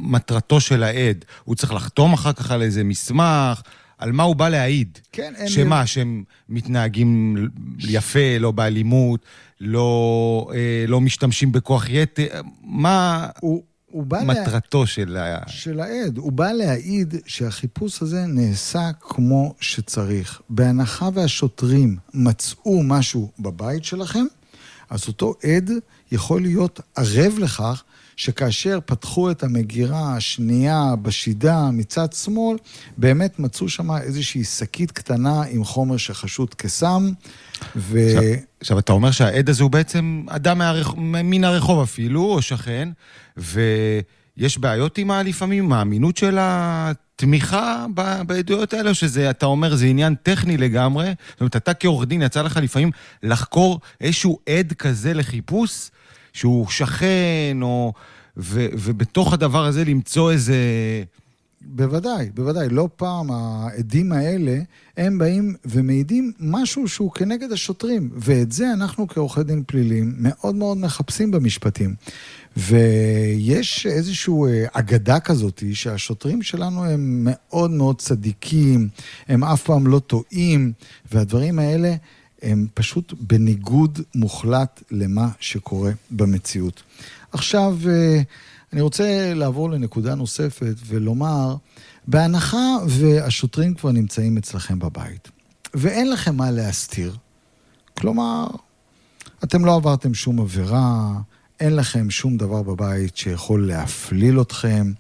[0.03, 1.25] מטרתו של העד?
[1.43, 3.61] הוא צריך לחתום אחר כך על איזה מסמך?
[3.97, 4.99] על מה הוא בא להעיד.
[5.11, 5.47] כן, אין...
[5.47, 7.35] שמה, שהם מתנהגים
[7.79, 9.25] יפה, לא באלימות,
[9.61, 13.27] לא, אה, לא משתמשים בכוח יתר, מה...
[13.39, 13.63] הוא...
[13.93, 14.88] הוא בא מטרתו לה...
[14.88, 15.38] של ה...
[15.47, 16.17] של העד.
[16.17, 20.41] הוא בא להעיד שהחיפוש הזה נעשה כמו שצריך.
[20.49, 24.25] בהנחה והשוטרים מצאו משהו בבית שלכם,
[24.89, 25.71] אז אותו עד
[26.12, 27.84] יכול להיות ערב לכך
[28.15, 32.58] שכאשר פתחו את המגירה השנייה בשידה מצד שמאל,
[32.97, 37.12] באמת מצאו שם איזושהי שקית קטנה עם חומר שחשוד כסם,
[37.76, 37.99] ו...
[38.08, 38.23] עכשיו,
[38.60, 40.93] עכשיו, אתה אומר שהעד הזה הוא בעצם אדם מהרח...
[40.97, 42.89] מן הרחוב אפילו, או שכן,
[43.38, 46.38] ויש בעיות עימה לפעמים, האמינות של
[47.15, 47.86] תמיכה
[48.28, 51.13] בעדויות האלה, או שזה, אתה אומר, זה עניין טכני לגמרי?
[51.32, 52.91] זאת אומרת, אתה כעורך דין, יצא לך לפעמים
[53.23, 55.89] לחקור איזשהו עד כזה לחיפוש,
[56.33, 57.93] שהוא שכן, או...
[58.37, 60.55] ו, ובתוך הדבר הזה למצוא איזה...
[61.65, 62.69] בוודאי, בוודאי.
[62.69, 64.59] לא פעם העדים האלה,
[64.97, 68.09] הם באים ומעידים משהו שהוא כנגד השוטרים.
[68.15, 71.95] ואת זה אנחנו כעורכי דין פליליים מאוד מאוד מחפשים במשפטים.
[72.57, 78.87] ויש איזושהי אה, אגדה כזאת שהשוטרים שלנו הם מאוד מאוד צדיקים,
[79.27, 80.71] הם אף פעם לא טועים,
[81.11, 81.95] והדברים האלה
[82.43, 86.84] הם פשוט בניגוד מוחלט למה שקורה במציאות.
[87.32, 88.21] עכשיו, אה,
[88.73, 91.56] אני רוצה לעבור לנקודה נוספת ולומר,
[92.08, 95.29] בהנחה והשוטרים כבר נמצאים אצלכם בבית,
[95.73, 97.15] ואין לכם מה להסתיר,
[97.97, 98.47] כלומר,
[99.43, 101.12] אתם לא עברתם שום עבירה,
[101.60, 104.91] אין לכם שום דבר בבית שיכול להפליל אתכם.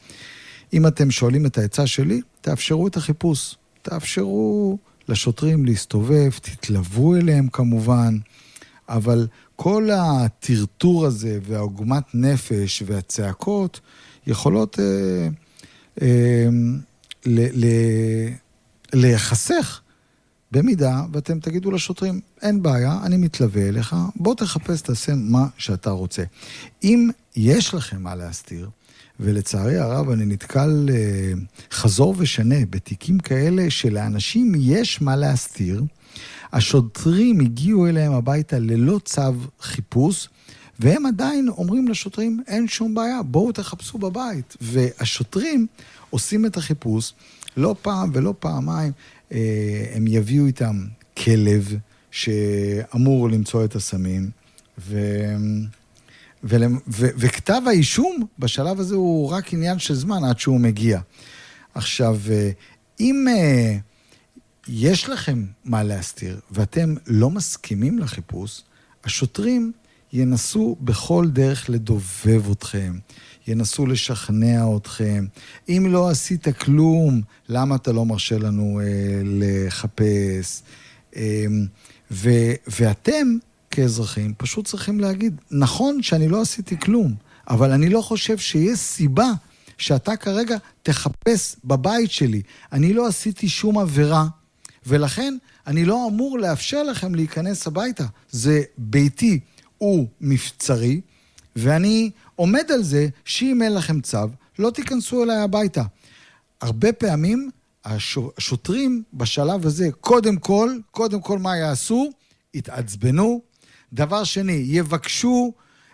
[0.73, 3.55] אם אתם שואלים את העצה שלי, תאפשרו את החיפוש.
[3.81, 8.17] תאפשרו לשוטרים להסתובב, תתלוו אליהם כמובן,
[8.89, 13.79] אבל כל הטרטור הזה והעוגמת נפש והצעקות
[14.27, 15.27] יכולות אה,
[16.01, 16.47] אה,
[17.25, 17.67] ל, ל,
[18.93, 19.81] להיחסך
[20.51, 26.23] במידה ואתם תגידו לשוטרים, אין בעיה, אני מתלווה אליך, בוא תחפש, תעשה מה שאתה רוצה.
[26.83, 28.69] אם יש לכם מה להסתיר,
[29.23, 31.33] ולצערי הרב אני נתקל אה,
[31.71, 35.83] חזור ושנה בתיקים כאלה שלאנשים יש מה להסתיר,
[36.53, 39.21] השוטרים הגיעו אליהם הביתה ללא צו
[39.61, 40.29] חיפוש,
[40.79, 44.57] והם עדיין אומרים לשוטרים, אין שום בעיה, בואו תחפשו בבית.
[44.61, 45.67] והשוטרים
[46.09, 47.13] עושים את החיפוש,
[47.57, 48.91] לא פעם ולא פעמיים,
[49.31, 50.85] אה, הם יביאו איתם
[51.17, 51.75] כלב
[52.11, 54.29] שאמור למצוא את הסמים,
[54.79, 54.97] ו...
[56.43, 56.55] ו...
[56.87, 57.07] ו...
[57.17, 60.99] וכתב האישום בשלב הזה הוא רק עניין של זמן עד שהוא מגיע.
[61.73, 62.51] עכשיו, אה,
[62.99, 63.77] אם אה,
[64.67, 68.61] יש לכם מה להסתיר ואתם לא מסכימים לחיפוש,
[69.03, 69.71] השוטרים
[70.13, 72.97] ינסו בכל דרך לדובב אתכם,
[73.47, 75.25] ינסו לשכנע אתכם.
[75.69, 78.85] אם לא עשית כלום, למה אתה לא מרשה לנו אה,
[79.23, 80.61] לחפש?
[81.15, 81.45] אה,
[82.11, 82.29] ו,
[82.79, 83.37] ואתם,
[83.75, 87.15] כאזרחים, פשוט צריכים להגיד, נכון שאני לא עשיתי כלום,
[87.49, 89.31] אבל אני לא חושב שיש סיבה
[89.77, 92.41] שאתה כרגע תחפש בבית שלי.
[92.71, 94.27] אני לא עשיתי שום עבירה,
[94.85, 98.05] ולכן אני לא אמור לאפשר לכם להיכנס הביתה.
[98.31, 99.39] זה ביתי,
[99.77, 101.01] הוא מבצרי,
[101.55, 104.17] ואני עומד על זה שאם אין לכם צו,
[104.59, 105.83] לא תיכנסו אליי הביתה.
[106.61, 107.49] הרבה פעמים
[107.85, 112.09] השוטרים בשלב הזה, קודם כל, קודם כל מה יעשו?
[112.53, 113.52] יתעצבנו.
[113.93, 115.53] דבר שני, יבקשו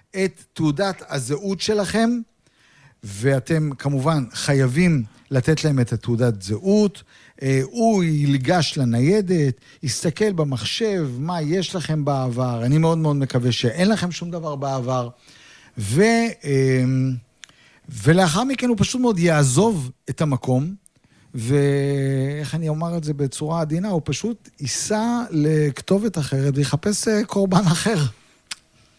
[0.10, 2.10] את תעודת הזהות שלכם,
[3.04, 7.04] ואתם כמובן חייבים לתת להם את התעודת זהות.
[7.42, 12.66] אה, הוא ייגש לניידת, יסתכל במחשב מה יש לכם בעבר.
[12.66, 15.10] אני מאוד מאוד מקווה שאין לכם שום דבר בעבר.
[15.78, 16.04] ו,
[16.44, 17.14] אמ,
[17.90, 20.76] ולאחר מכן הוא פשוט מאוד יעזוב את המקום,
[21.36, 27.68] ואיך אני אומר את זה בצורה עדינה, הוא פשוט ייסע לכתובת אחרת ויחפש אה, קורבן
[27.68, 27.98] אחר.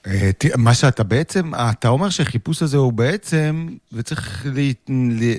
[0.06, 4.46] אה, מה שאתה בעצם, אתה אומר שהחיפוש הזה הוא בעצם, וצריך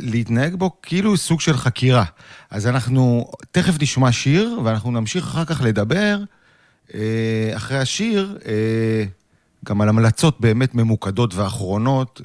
[0.01, 2.05] להתנהג בו כאילו סוג של חקירה.
[2.49, 6.17] אז אנחנו תכף נשמע שיר, ואנחנו נמשיך אחר כך לדבר,
[6.93, 8.37] אה, אחרי השיר,
[9.65, 12.21] גם על המלצות באמת ממוקדות ואחרונות.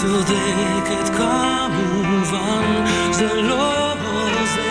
[0.00, 4.69] צודקת כמובן, זה לא עוזר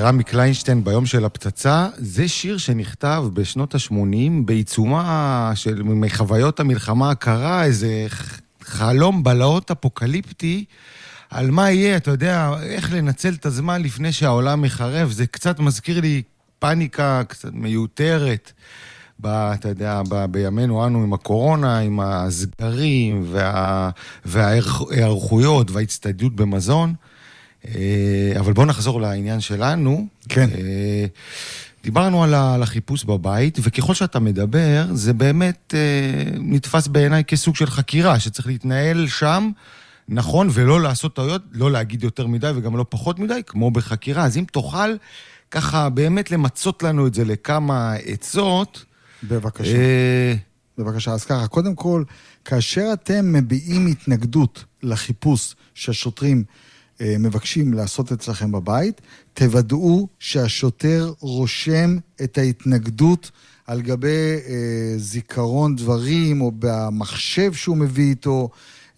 [0.00, 3.94] רמי קליינשטיין ביום של הפצצה, זה שיר שנכתב בשנות ה-80
[4.44, 8.06] בעיצומה של מחוויות המלחמה הקרה, איזה
[8.62, 10.64] חלום בלהות אפוקליפטי
[11.30, 15.10] על מה יהיה, אתה יודע, איך לנצל את הזמן לפני שהעולם מחרב.
[15.10, 16.22] זה קצת מזכיר לי
[16.58, 18.52] פאניקה קצת מיותרת.
[19.20, 23.90] ב, אתה יודע, ב, בימינו אנו עם הקורונה, עם הסגרים וה,
[24.24, 26.94] וההיערכויות וההצטיידות במזון.
[27.66, 30.06] אה, אבל בואו נחזור לעניין שלנו.
[30.28, 30.50] כן.
[30.50, 31.06] אה,
[31.84, 38.20] דיברנו על החיפוש בבית, וככל שאתה מדבר, זה באמת אה, נתפס בעיניי כסוג של חקירה,
[38.20, 39.50] שצריך להתנהל שם
[40.08, 44.24] נכון ולא לעשות טעויות, לא להגיד יותר מדי וגם לא פחות מדי, כמו בחקירה.
[44.24, 44.94] אז אם תוכל
[45.50, 48.84] ככה באמת למצות לנו את זה לכמה עצות,
[49.22, 49.76] בבקשה.
[49.76, 50.34] אה,
[50.78, 52.04] בבקשה, אז ככה, קודם כל,
[52.44, 56.44] כאשר אתם מביעים התנגדות לחיפוש שהשוטרים
[57.00, 59.00] מבקשים לעשות אצלכם בבית,
[59.34, 63.30] תוודאו שהשוטר רושם את ההתנגדות
[63.66, 68.48] על גבי אה, זיכרון דברים או במחשב שהוא מביא איתו.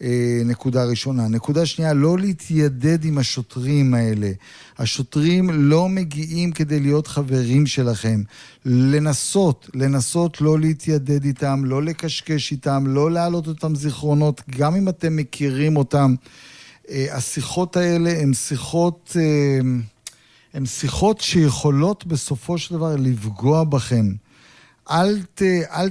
[0.03, 1.29] אה, נקודה ראשונה.
[1.29, 4.31] נקודה שנייה, לא להתיידד עם השוטרים האלה.
[4.79, 8.23] השוטרים לא מגיעים כדי להיות חברים שלכם.
[8.65, 15.17] לנסות, לנסות לא להתיידד איתם, לא לקשקש איתם, לא להעלות אותם זיכרונות, גם אם אתם
[15.17, 16.15] מכירים אותם.
[16.89, 19.61] אה, השיחות האלה הן שיחות, אה,
[20.55, 24.07] הן שיחות שיכולות בסופו של דבר לפגוע בכם.
[24.91, 25.89] אל, ת, אל,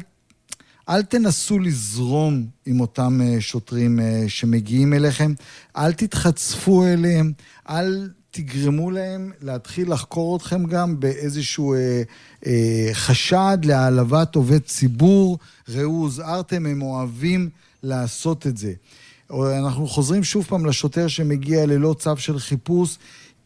[0.89, 5.33] אל תנסו לזרום עם אותם אה, שוטרים שמגיעים אליכם,
[5.77, 7.31] אל תתחצפו אליהם,
[7.69, 12.01] אל תגרמו להם להתחיל לחקור אתכם גם באיזשהו אה,
[12.45, 15.37] אה, חשד להעלבת עובד ציבור.
[15.69, 17.49] ראו, הוזהרתם, הם אוהבים
[17.83, 18.73] לעשות את זה.
[19.31, 22.97] אנחנו חוזרים שוב פעם לשוטר שמגיע ללא צו של חיפוש.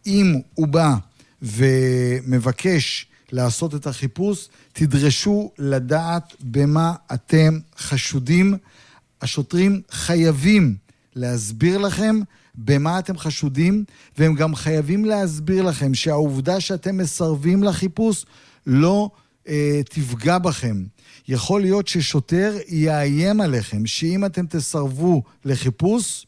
[0.06, 0.96] אם הוא בא
[1.42, 8.58] ומבקש לעשות את החיפוש, תדרשו לדעת במה אתם חשודים.
[9.22, 10.76] השוטרים חייבים
[11.16, 12.20] להסביר לכם
[12.56, 13.84] במה אתם חשודים,
[14.18, 18.26] והם גם חייבים להסביר לכם שהעובדה שאתם מסרבים לחיפוש
[18.68, 19.10] לא
[19.48, 20.84] אה, תפגע בכם.
[21.28, 26.26] יכול להיות ששוטר יאיים עליכם, שאם אתם תסרבו לחיפוש,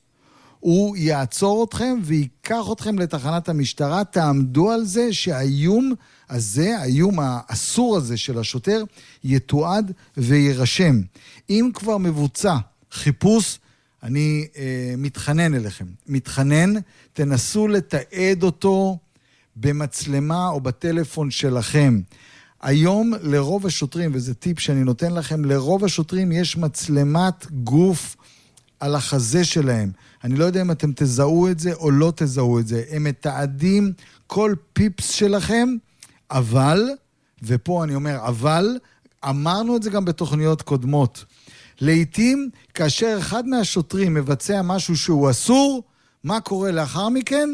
[0.60, 4.04] הוא יעצור אתכם וייקח אתכם לתחנת המשטרה.
[4.04, 5.94] תעמדו על זה שהאיום
[6.30, 8.84] הזה, האיום האסור הזה של השוטר,
[9.24, 11.02] יתועד ויירשם.
[11.50, 12.56] אם כבר מבוצע
[12.92, 13.60] חיפוש,
[14.04, 15.86] אני אה, מתחנן אליכם.
[16.08, 16.74] מתחנן,
[17.14, 18.98] תנסו לתעד אותו
[19.56, 22.02] במצלמה או בטלפון שלכם.
[22.66, 28.16] היום לרוב השוטרים, וזה טיפ שאני נותן לכם, לרוב השוטרים יש מצלמת גוף
[28.80, 29.92] על החזה שלהם.
[30.24, 32.84] אני לא יודע אם אתם תזהו את זה או לא תזהו את זה.
[32.90, 33.94] הם מתעדים
[34.28, 35.70] כל פיפס שלכם,
[36.32, 36.90] אבל,
[37.44, 38.78] ופה אני אומר אבל,
[39.30, 41.26] אמרנו את זה גם בתוכניות קודמות.
[41.82, 45.84] לעתים, כאשר אחד מהשוטרים מבצע משהו שהוא אסור,
[46.24, 47.50] מה קורה לאחר מכן?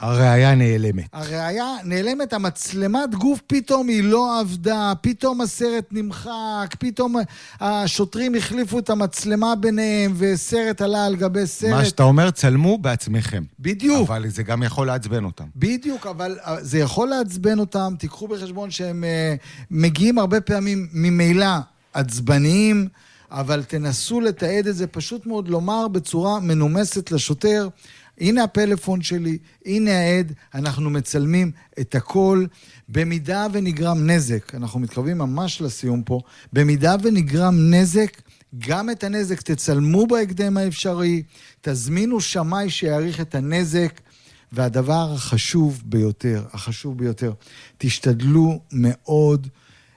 [0.00, 1.04] הראייה נעלמת.
[1.12, 7.16] הראייה נעלמת, המצלמת גוף פתאום היא לא עבדה, פתאום הסרט נמחק, פתאום
[7.60, 11.70] השוטרים החליפו את המצלמה ביניהם, וסרט עלה על גבי סרט.
[11.70, 13.42] מה שאתה אומר, צלמו בעצמכם.
[13.60, 14.08] בדיוק.
[14.10, 15.44] אבל זה גם יכול לעצבן אותם.
[15.56, 19.34] בדיוק, אבל אה, זה יכול לעצבן אותם, תיקחו בחשבון שהם אה,
[19.70, 21.46] מגיעים הרבה פעמים ממילא
[21.94, 22.88] עצבניים,
[23.30, 27.68] אבל תנסו לתעד את זה, פשוט מאוד לומר בצורה מנומסת לשוטר,
[28.20, 31.50] הנה הפלאפון שלי, הנה העד, אנחנו מצלמים
[31.80, 32.46] את הכל.
[32.88, 36.20] במידה ונגרם נזק, אנחנו מתקרבים ממש לסיום פה,
[36.52, 38.20] במידה ונגרם נזק,
[38.58, 41.22] גם את הנזק תצלמו בהקדם האפשרי,
[41.60, 44.00] תזמינו שמאי שיעריך את הנזק,
[44.52, 47.32] והדבר החשוב ביותר, החשוב ביותר,
[47.78, 49.48] תשתדלו מאוד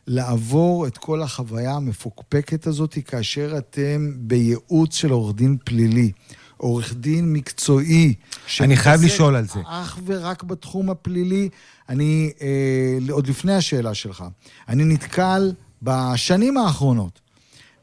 [0.08, 6.12] לעבור את כל החוויה המפוקפקת הזאת כאשר אתם בייעוץ של עורך דין פלילי.
[6.60, 8.14] עורך דין מקצועי.
[8.60, 9.60] אני חייב לשאול על זה.
[9.66, 11.49] אך ורק בתחום הפלילי.
[11.89, 14.24] אני, אה, עוד לפני השאלה שלך,
[14.70, 17.20] אני נתקל בשנים האחרונות,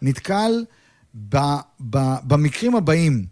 [0.02, 0.64] נתקל
[1.28, 1.36] ב,
[1.90, 3.26] ב, במקרים הבאים.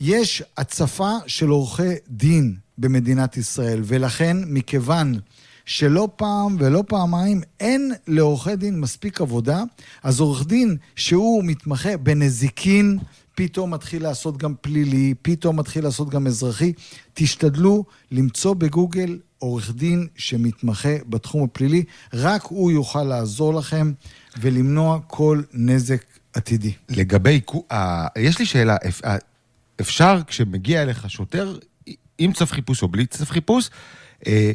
[0.00, 5.18] יש הצפה של עורכי דין במדינת ישראל, ולכן, מכיוון
[5.64, 9.62] שלא פעם ולא פעמיים אין לעורכי דין מספיק עבודה,
[10.02, 12.98] אז עורך דין שהוא מתמחה בנזיקין,
[13.38, 16.72] פתאום מתחיל לעשות גם פלילי, פתאום מתחיל לעשות גם אזרחי.
[17.14, 23.92] תשתדלו למצוא בגוגל עורך דין שמתמחה בתחום הפלילי, רק הוא יוכל לעזור לכם
[24.40, 26.72] ולמנוע כל נזק עתידי.
[26.88, 27.40] לגבי
[28.18, 29.02] יש לי שאלה, אפ-
[29.80, 31.56] אפשר כשמגיע אליך שוטר,
[32.18, 33.70] עם צו חיפוש או בלי צו חיפוש,
[34.26, 34.52] אה,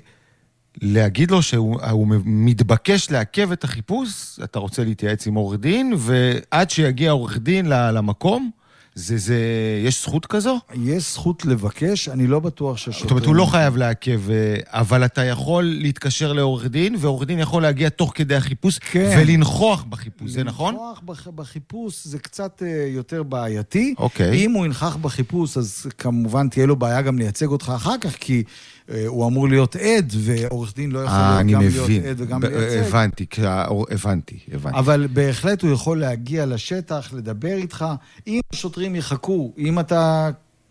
[0.81, 6.69] להגיד לו שהוא הוא מתבקש לעכב את החיפוש, אתה רוצה להתייעץ עם עורך דין, ועד
[6.69, 8.51] שיגיע עורך דין למקום,
[8.95, 9.37] זה, זה,
[9.85, 10.59] יש זכות כזו?
[10.75, 13.03] יש זכות לבקש, אני לא בטוח שהשוטר...
[13.03, 14.35] זאת אומרת, הוא לא חייב לעכב, אה,
[14.67, 19.15] אבל אתה יכול להתקשר לעורך דין, ועורך דין יכול להגיע תוך כדי החיפוש כן.
[19.19, 20.73] ולנכוח בחיפוש, זה נכון?
[20.73, 23.93] לנכוח בח- בחיפוש זה קצת אה, יותר בעייתי.
[23.97, 24.45] אוקיי.
[24.45, 28.43] אם הוא ינכח בחיפוש, אז כמובן תהיה לו בעיה גם לייצג אותך אחר כך, כי
[29.07, 32.01] הוא אמור להיות עד, ועורך דין לא יכול אה, להיות גם מבין.
[32.01, 32.87] להיות עד וגם ב- לייצג.
[32.87, 34.77] הבנתי, כשה- הבנתי, הבנתי.
[34.79, 37.85] אבל בהחלט הוא יכול להגיע לשטח, לדבר איתך.
[38.27, 40.29] אם השוטרים יחכו, אם אתה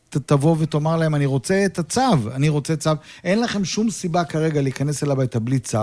[0.08, 2.00] ת- תבוא ותאמר להם, אני רוצה את הצו,
[2.34, 2.90] אני רוצה צו,
[3.24, 5.78] אין לכם שום סיבה כרגע להיכנס אל הביתה בלי צו,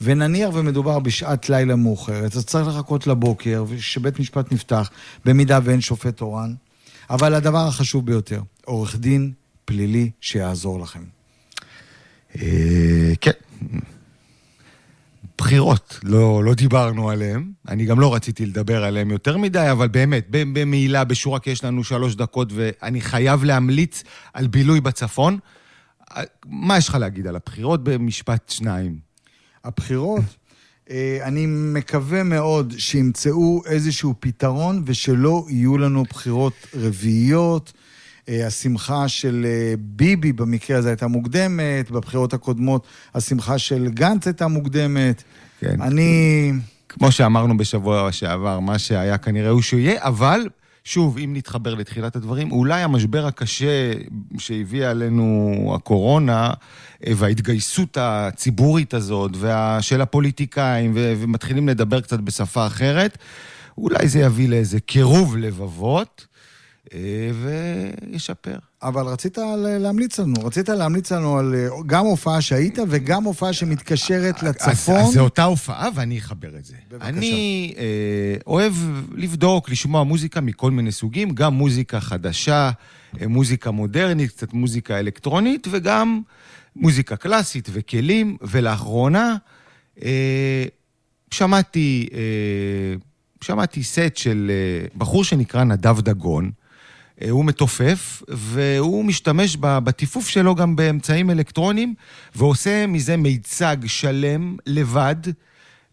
[0.00, 4.90] ונניח ומדובר בשעת לילה מאוחרת, אז צריך לחכות לבוקר, ושבית משפט נפתח,
[5.24, 6.54] במידה ואין שופט תורן.
[7.10, 9.32] אבל הדבר החשוב ביותר, עורך דין
[9.64, 11.19] פלילי שיעזור לכם.
[12.36, 13.30] אה, כן.
[15.38, 17.52] בחירות, לא, לא דיברנו עליהן.
[17.68, 21.84] אני גם לא רציתי לדבר עליהן יותר מדי, אבל באמת, במעילה, בשורה, כי יש לנו
[21.84, 24.02] שלוש דקות, ואני חייב להמליץ
[24.32, 25.38] על בילוי בצפון.
[26.16, 28.98] אה, מה יש לך להגיד על הבחירות במשפט שניים?
[29.64, 30.24] הבחירות,
[30.90, 37.72] אה, אני מקווה מאוד שימצאו איזשהו פתרון ושלא יהיו לנו בחירות רביעיות.
[38.28, 44.48] אה, השמחה של אה, ביבי במקרה הזה הייתה מוקדמת, בבחירות הקודמות השמחה של גנץ הייתה
[44.48, 45.22] מוקדמת.
[45.60, 45.80] כן.
[45.82, 46.52] אני...
[46.88, 50.48] כמו שאמרנו בשבוע שעבר, מה שהיה כנראה הוא שיהיה, אבל
[50.84, 53.92] שוב, אם נתחבר לתחילת הדברים, אולי המשבר הקשה
[54.38, 56.50] שהביא עלינו הקורונה
[57.06, 59.82] אה, וההתגייסות הציבורית הזאת וה...
[59.82, 61.14] של הפוליטיקאים, ו...
[61.18, 63.18] ומתחילים לדבר קצת בשפה אחרת,
[63.78, 66.26] אולי זה יביא לאיזה קירוב לבבות
[66.92, 68.58] וישפר.
[68.82, 69.38] אבל רצית
[69.80, 74.96] להמליץ לנו, רצית להמליץ לנו על אה, גם הופעה שהיית וגם הופעה שמתקשרת לצפון.
[74.96, 76.74] אז, אז זו אותה הופעה ואני אחבר את זה.
[76.90, 77.08] בבקשה.
[77.08, 77.84] אני אה,
[78.46, 78.72] אוהב
[79.14, 82.70] לבדוק, לשמוע מוזיקה מכל מיני סוגים, גם מוזיקה חדשה,
[83.20, 86.20] אה, מוזיקה מודרנית, קצת מוזיקה אלקטרונית, וגם
[86.76, 89.36] מוזיקה קלאסית וכלים, ולאחרונה
[90.04, 90.64] אה,
[91.30, 92.94] שמעתי, אה,
[93.40, 96.50] שמעתי סט של אה, בחור שנקרא נדב דגון.
[97.22, 101.94] אה, הוא מתופף, והוא משתמש בטיפוף שלו גם באמצעים אלקטרוניים,
[102.34, 105.16] ועושה מזה מיצג שלם, לבד,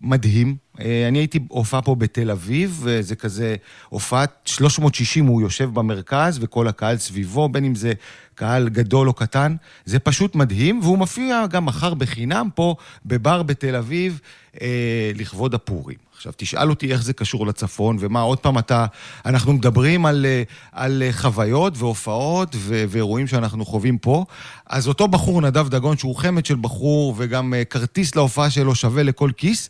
[0.02, 0.56] מדהים.
[0.80, 3.56] אה, אני הייתי הופעה פה בתל אביב, וזה כזה
[3.90, 7.94] הופעת 360, הוא יושב במרכז, וכל הקהל סביבו, בין אם זה
[8.36, 9.56] קהל גדול או קטן.
[9.86, 12.76] זה פשוט מדהים, והוא מופיע גם מחר בחינם פה,
[13.06, 14.20] בבר בתל אביב,
[14.62, 16.07] אה, לכבוד הפורים.
[16.18, 18.86] עכשיו, תשאל אותי איך זה קשור לצפון, ומה, עוד פעם אתה...
[19.26, 24.26] אנחנו מדברים על, אה, על אה, חוויות והופעות ו- ואירועים שאנחנו חווים פה.
[24.66, 29.04] אז אותו בחור, נדב דגון, שהוא חמד של בחור, וגם אה, כרטיס להופעה שלו שווה
[29.04, 29.70] לכל כיס,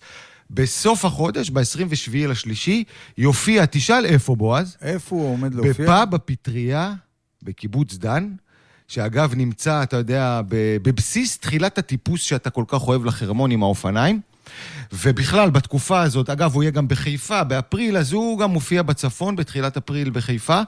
[0.49, 2.83] בסוף החודש, ב-27 לשלישי,
[3.17, 4.77] יופיע, תשאל איפה, בועז?
[4.81, 5.85] איפה הוא עומד להופיע?
[5.85, 6.93] בפאב הפטריה
[7.43, 8.29] בקיבוץ דן,
[8.87, 10.41] שאגב נמצא, אתה יודע,
[10.81, 14.21] בבסיס תחילת הטיפוס שאתה כל כך אוהב לחרמון עם האופניים.
[14.93, 19.77] ובכלל, בתקופה הזאת, אגב, הוא יהיה גם בחיפה, באפריל, אז הוא גם מופיע בצפון, בתחילת
[19.77, 20.61] אפריל בחיפה.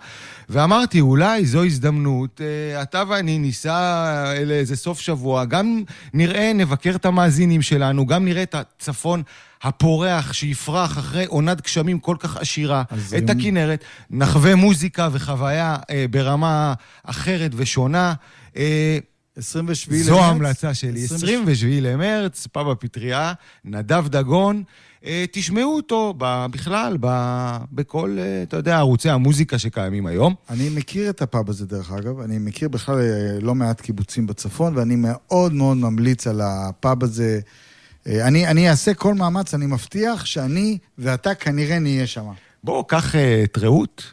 [0.50, 4.04] ואמרתי, אולי זו הזדמנות, אה, אתה ואני ניסע
[4.46, 9.24] לאיזה סוף שבוע, גם נראה, נבקר את המאזינים שלנו, גם נראה את הצפון
[9.64, 12.84] הפורח שיפרח אחרי עונת גשמים כל כך עשירה,
[13.18, 16.74] את אם- הכנרת, נחווה מוזיקה וחוויה אה, ברמה
[17.04, 18.14] אחרת ושונה.
[18.58, 18.98] אה,
[19.40, 20.06] 27 למרץ.
[20.06, 23.34] זו ההמלצה שלי, 27 27 למרץ, פאב הפטריה,
[23.66, 24.64] נדב דגון.
[25.06, 26.14] אה, תשמעו אותו
[26.52, 26.98] בכלל,
[27.72, 30.36] בכל, אה, אתה יודע, ערוצי המוזיקה שקיימים היום.
[30.50, 32.20] אני מכיר את הפאב הזה, דרך אגב.
[32.20, 37.40] אני מכיר בכלל אה, לא מעט קיבוצים בצפון, ואני מאוד מאוד ממליץ על הפאב הזה.
[38.06, 42.26] אני, אני אעשה כל מאמץ, אני מבטיח שאני ואתה כנראה נהיה שם.
[42.64, 44.04] בוא, קח את רעות,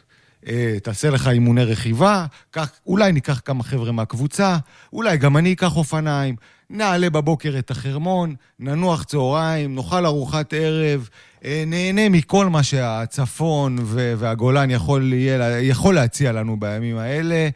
[0.83, 4.57] תעשה לך אימוני רכיבה, קח, אולי ניקח כמה חבר'ה מהקבוצה,
[4.93, 6.35] אולי גם אני אקח אופניים,
[6.69, 11.09] נעלה בבוקר את החרמון, ננוח צהריים, נאכל ארוחת ערב,
[11.45, 13.77] אה, נהנה מכל מה שהצפון
[14.17, 17.49] והגולן יכול, יהיה, יכול להציע לנו בימים האלה,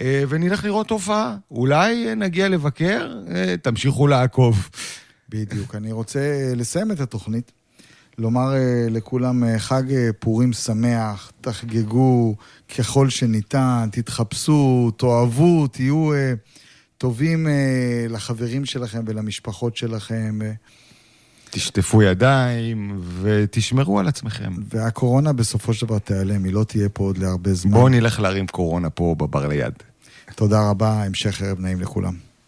[0.00, 1.36] אה, ונלך לראות הופעה.
[1.50, 4.68] אולי אה, נגיע לבקר, אה, תמשיכו לעקוב.
[5.28, 5.74] בדיוק.
[5.74, 7.52] אני רוצה אה, לסיים את התוכנית,
[8.20, 12.34] לומר אה, לכולם אה, חג אה, פורים שמח, תחגגו
[12.78, 16.10] ככל שניתן, תתחפשו, תאהבו, תהיו
[16.98, 17.46] טובים
[18.08, 20.38] לחברים שלכם ולמשפחות שלכם.
[21.50, 24.52] תשטפו ידיים ותשמרו על עצמכם.
[24.68, 27.72] והקורונה בסופו של דבר תיעלם, היא לא תהיה פה עוד להרבה זמן.
[27.72, 29.72] בואו נלך להרים קורונה פה בבר ליד.
[30.34, 32.29] תודה רבה, המשך ערב נעים לכולם.